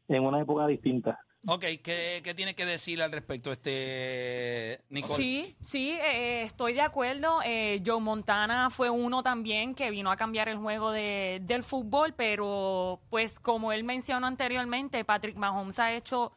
en 0.08 0.22
una 0.24 0.40
época 0.40 0.66
distinta. 0.66 1.18
Ok, 1.46 1.60
¿qué, 1.82 2.22
qué 2.24 2.32
tiene 2.34 2.54
que 2.54 2.64
decir 2.64 3.02
al 3.02 3.12
respecto 3.12 3.52
este 3.52 4.80
Nicole? 4.88 5.14
Sí, 5.14 5.56
sí, 5.62 5.90
eh, 5.90 6.40
estoy 6.42 6.72
de 6.72 6.80
acuerdo. 6.80 7.40
Eh, 7.44 7.82
Joe 7.84 8.00
Montana 8.00 8.70
fue 8.70 8.88
uno 8.88 9.22
también 9.22 9.74
que 9.74 9.90
vino 9.90 10.10
a 10.10 10.16
cambiar 10.16 10.48
el 10.48 10.56
juego 10.56 10.90
de- 10.90 11.40
del 11.42 11.62
fútbol, 11.62 12.14
pero 12.16 13.00
pues 13.10 13.38
como 13.40 13.72
él 13.72 13.84
mencionó 13.84 14.26
anteriormente, 14.26 15.04
Patrick 15.04 15.36
Mahomes 15.36 15.78
ha 15.80 15.92
hecho, 15.92 16.32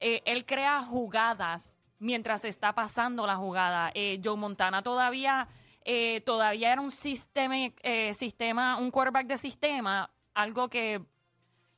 eh, 0.00 0.22
él 0.24 0.44
crea 0.44 0.82
jugadas 0.82 1.76
mientras 2.00 2.44
está 2.44 2.74
pasando 2.74 3.26
la 3.28 3.36
jugada. 3.36 3.92
Eh, 3.94 4.20
Joe 4.24 4.36
Montana 4.36 4.82
todavía, 4.82 5.46
eh, 5.90 6.20
todavía 6.20 6.70
era 6.72 6.80
un 6.82 6.90
sistema, 6.92 7.56
eh, 7.82 8.12
sistema, 8.14 8.76
un 8.76 8.90
quarterback 8.90 9.26
de 9.26 9.38
sistema, 9.38 10.10
algo 10.34 10.68
que 10.68 11.00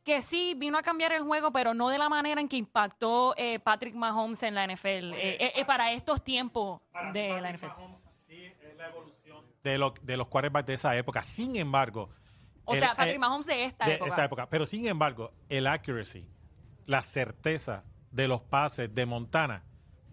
que 0.02 0.22
sí 0.22 0.54
vino 0.56 0.78
a 0.78 0.82
cambiar 0.82 1.12
el 1.12 1.22
juego, 1.22 1.52
pero 1.52 1.74
no 1.74 1.90
de 1.90 1.98
la 1.98 2.08
manera 2.08 2.40
en 2.40 2.48
que 2.48 2.56
impactó 2.56 3.34
eh, 3.36 3.58
Patrick 3.60 3.94
Mahomes 3.94 4.42
en 4.42 4.54
la 4.54 4.64
NFL, 4.66 5.12
eh, 5.12 5.36
eh, 5.38 5.52
eh, 5.56 5.64
para 5.66 5.92
estos 5.92 6.24
tiempos 6.24 6.80
de 7.12 7.38
la 7.40 7.50
NFL. 7.52 7.66
de, 9.62 9.78
lo- 9.78 9.94
de 10.02 10.16
los 10.16 10.26
quarterbacks 10.28 10.66
de 10.66 10.74
esa 10.74 10.96
época. 10.96 11.22
Sin 11.22 11.54
embargo, 11.56 12.08
O 12.64 12.72
el- 12.74 12.80
sea, 12.80 12.94
Patrick 12.94 13.16
eh, 13.16 13.18
Mahomes 13.18 13.46
de 13.46 13.64
esta 13.64 13.84
de 13.84 13.94
época. 13.94 14.08
esta 14.10 14.24
época. 14.24 14.48
Pero 14.48 14.64
sin 14.66 14.86
embargo, 14.86 15.32
el 15.50 15.66
accuracy, 15.66 16.26
la 16.86 17.02
certeza 17.02 17.84
de 18.10 18.26
los 18.26 18.40
pases 18.40 18.92
de 18.94 19.04
Montana, 19.06 19.64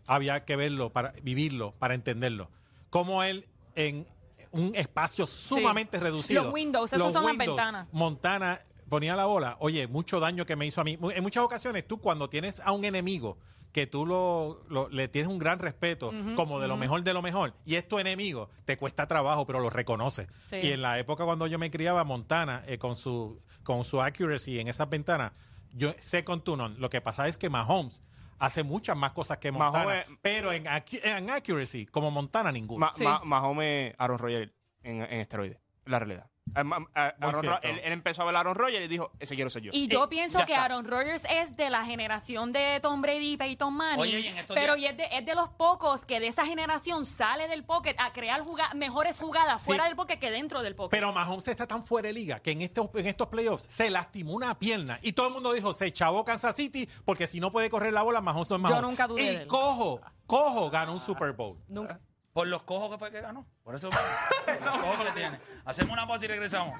había 0.06 0.44
que 0.46 0.56
verlo 0.58 0.92
para 0.92 1.14
vivirlo, 1.24 1.72
para 1.80 1.94
entenderlo. 1.94 2.52
Como 2.90 3.24
él 3.24 3.48
en 3.78 4.06
un 4.52 4.74
espacio 4.76 5.26
sumamente 5.28 6.00
reducido. 6.00 6.44
Los 6.46 6.54
windows, 6.54 6.92
esos 6.92 7.14
son 7.14 7.26
las 7.26 7.38
ventanas. 7.38 7.88
Montana 7.92 8.60
ponía 8.90 9.16
la 9.16 9.26
bola. 9.26 9.56
Oye, 9.60 9.88
mucho 9.88 10.20
daño 10.20 10.46
que 10.46 10.56
me 10.56 10.66
hizo 10.66 10.82
a 10.82 10.84
mí. 10.84 10.98
En 11.16 11.24
muchas 11.24 11.44
ocasiones, 11.44 11.88
tú 11.88 12.00
cuando 12.00 12.30
tienes 12.30 12.60
a 12.62 12.72
un 12.72 12.84
enemigo 12.86 13.38
que 13.74 13.86
tú 13.86 14.06
lo, 14.06 14.60
lo- 14.70 14.90
le 14.90 15.08
tienes 15.10 15.30
un 15.30 15.38
gran 15.38 15.60
respeto, 15.60 16.12
como 16.36 16.60
de 16.60 16.68
lo 16.68 16.78
mejor 16.78 17.04
de 17.04 17.14
lo 17.14 17.22
mejor, 17.22 17.54
y 17.66 17.76
es 17.76 17.88
tu 17.88 18.00
enemigo, 18.00 18.50
te 18.66 18.78
cuesta 18.78 19.08
trabajo, 19.08 19.46
pero 19.46 19.60
lo 19.60 19.70
reconoces. 19.70 20.28
Sí. 20.50 20.56
Y 20.64 20.72
en 20.72 20.82
la 20.82 20.98
época 20.98 21.26
cuando 21.26 21.46
yo 21.48 21.60
me 21.60 21.70
criaba, 21.70 22.04
Montana, 22.04 22.64
eh, 22.66 22.78
con 22.80 22.96
su 22.96 23.40
con 23.64 23.84
su 23.84 24.02
accuracy 24.02 24.60
en 24.62 24.70
esas 24.70 24.90
ventanas, 24.90 25.34
yo 25.74 25.94
sé 26.00 26.24
con 26.24 26.42
tu 26.42 26.56
non. 26.56 26.80
Lo 26.80 26.90
que 26.90 27.02
pasa 27.02 27.28
es 27.28 27.38
que 27.38 27.50
Mahomes 27.50 28.02
hace 28.40 28.64
muchas 28.64 28.96
más 28.98 29.12
cosas 29.12 29.38
que 29.38 29.52
Montana, 29.52 29.86
pero 30.22 30.52
en, 30.52 30.66
acu- 30.66 31.00
en 31.04 31.30
accuracy, 31.30 31.86
como 31.86 32.12
Montana, 32.12 32.52
ninguno. 32.52 32.86
Ma- 32.86 32.92
Sí. 32.96 33.04
Ma- 33.04 33.22
Mahomes, 33.24 33.94
Aaron 33.98 34.18
Rodgers 34.20 34.52
en, 34.84 35.02
en 35.02 35.20
esteroides. 35.22 35.60
La 35.86 36.00
realidad. 36.00 36.30
Aaron. 36.56 37.44
Ro- 37.44 37.60
él, 37.62 37.80
él 37.84 37.92
empezó 37.94 38.22
a 38.24 38.26
ver 38.26 38.36
a 38.36 38.40
Aaron 38.40 38.56
Rodgers 38.56 38.86
y 38.86 38.88
dijo, 38.88 39.12
ese 39.20 39.36
quiero 39.36 39.50
ser 39.50 39.64
yo. 39.64 39.72
Y 39.74 39.88
yo 39.88 40.06
Eh, 40.06 40.08
pienso 40.10 40.40
ya 40.40 40.46
que 40.46 40.54
está. 40.54 40.66
Aaron 40.66 40.86
Rodgers 40.86 41.24
es 41.30 41.56
de 41.56 41.70
la 41.70 41.86
generación 41.86 42.52
de 42.54 42.80
Tom 42.82 43.02
Brady 43.02 43.34
y 43.34 43.38
Peyton 43.38 43.74
Manning. 43.74 44.00
Oye, 44.00 44.20
y 44.22 44.28
en 44.28 44.38
estos 44.38 44.56
pero 44.56 44.76
días- 44.76 44.92
y 44.92 44.92
es, 44.92 44.98
de, 44.98 45.18
es 45.18 45.26
de 45.26 45.36
los 45.36 45.50
pocos 45.50 46.06
que 46.06 46.20
de 46.20 46.28
esa 46.28 46.46
generación 46.46 47.06
sale 47.06 47.48
del 47.48 47.64
pocket 47.64 47.96
a 48.00 48.14
crear 48.14 48.42
juga- 48.42 48.74
mejores 48.76 49.20
jugadas 49.20 49.62
Sí. 49.62 49.66
fuera 49.68 49.86
del 49.86 49.96
pocket 49.96 50.18
que 50.20 50.32
dentro 50.32 50.62
del 50.62 50.76
pocket. 50.76 50.90
Pero 50.98 51.14
Mahomes 51.14 51.48
está 51.48 51.68
tan 51.68 51.84
fuera 51.84 52.08
de 52.08 52.14
liga 52.14 52.40
que 52.40 52.52
en 52.52 52.62
estos, 52.62 52.90
en 52.96 53.08
estos 53.08 53.28
playoffs 53.28 53.64
se 53.70 53.90
lastimó 53.90 54.34
una 54.34 54.58
pierna 54.58 55.00
y 55.02 55.14
todo 55.14 55.28
el 55.28 55.34
mundo 55.34 55.54
dijo, 55.54 55.74
se 55.74 55.92
chavó 55.92 56.24
Kansas 56.26 56.56
City 56.56 56.88
porque 57.06 57.28
si 57.28 57.40
no 57.40 57.52
puede 57.52 57.70
correr 57.70 57.94
la 57.94 58.02
bola, 58.04 58.22
Mahomes 58.22 58.50
no 58.50 58.56
es 58.58 58.62
Mahomes. 58.62 58.82
nunca 58.82 59.08
dudé 59.08 59.24
de 59.24 59.34
Y 59.34 59.36
él. 59.38 59.48
cojo, 59.48 60.02
cojo 60.26 60.70
ganó 60.70 60.94
un 60.94 61.00
Super 61.00 61.34
Bowl. 61.34 61.58
Nunca. 61.68 62.00
Por 62.38 62.48
los 62.48 62.62
cojos 62.62 62.92
que 62.92 63.00
fue 63.00 63.10
que 63.10 63.20
ganó. 63.20 63.48
Por 63.64 63.74
eso. 63.74 63.90
los 63.90 64.60
cojos 64.60 65.06
que 65.08 65.12
tiene. 65.14 65.40
Hacemos 65.66 65.92
una 65.92 66.08
pausa 66.08 66.26
y 66.26 66.28
regresamos. 66.28 66.80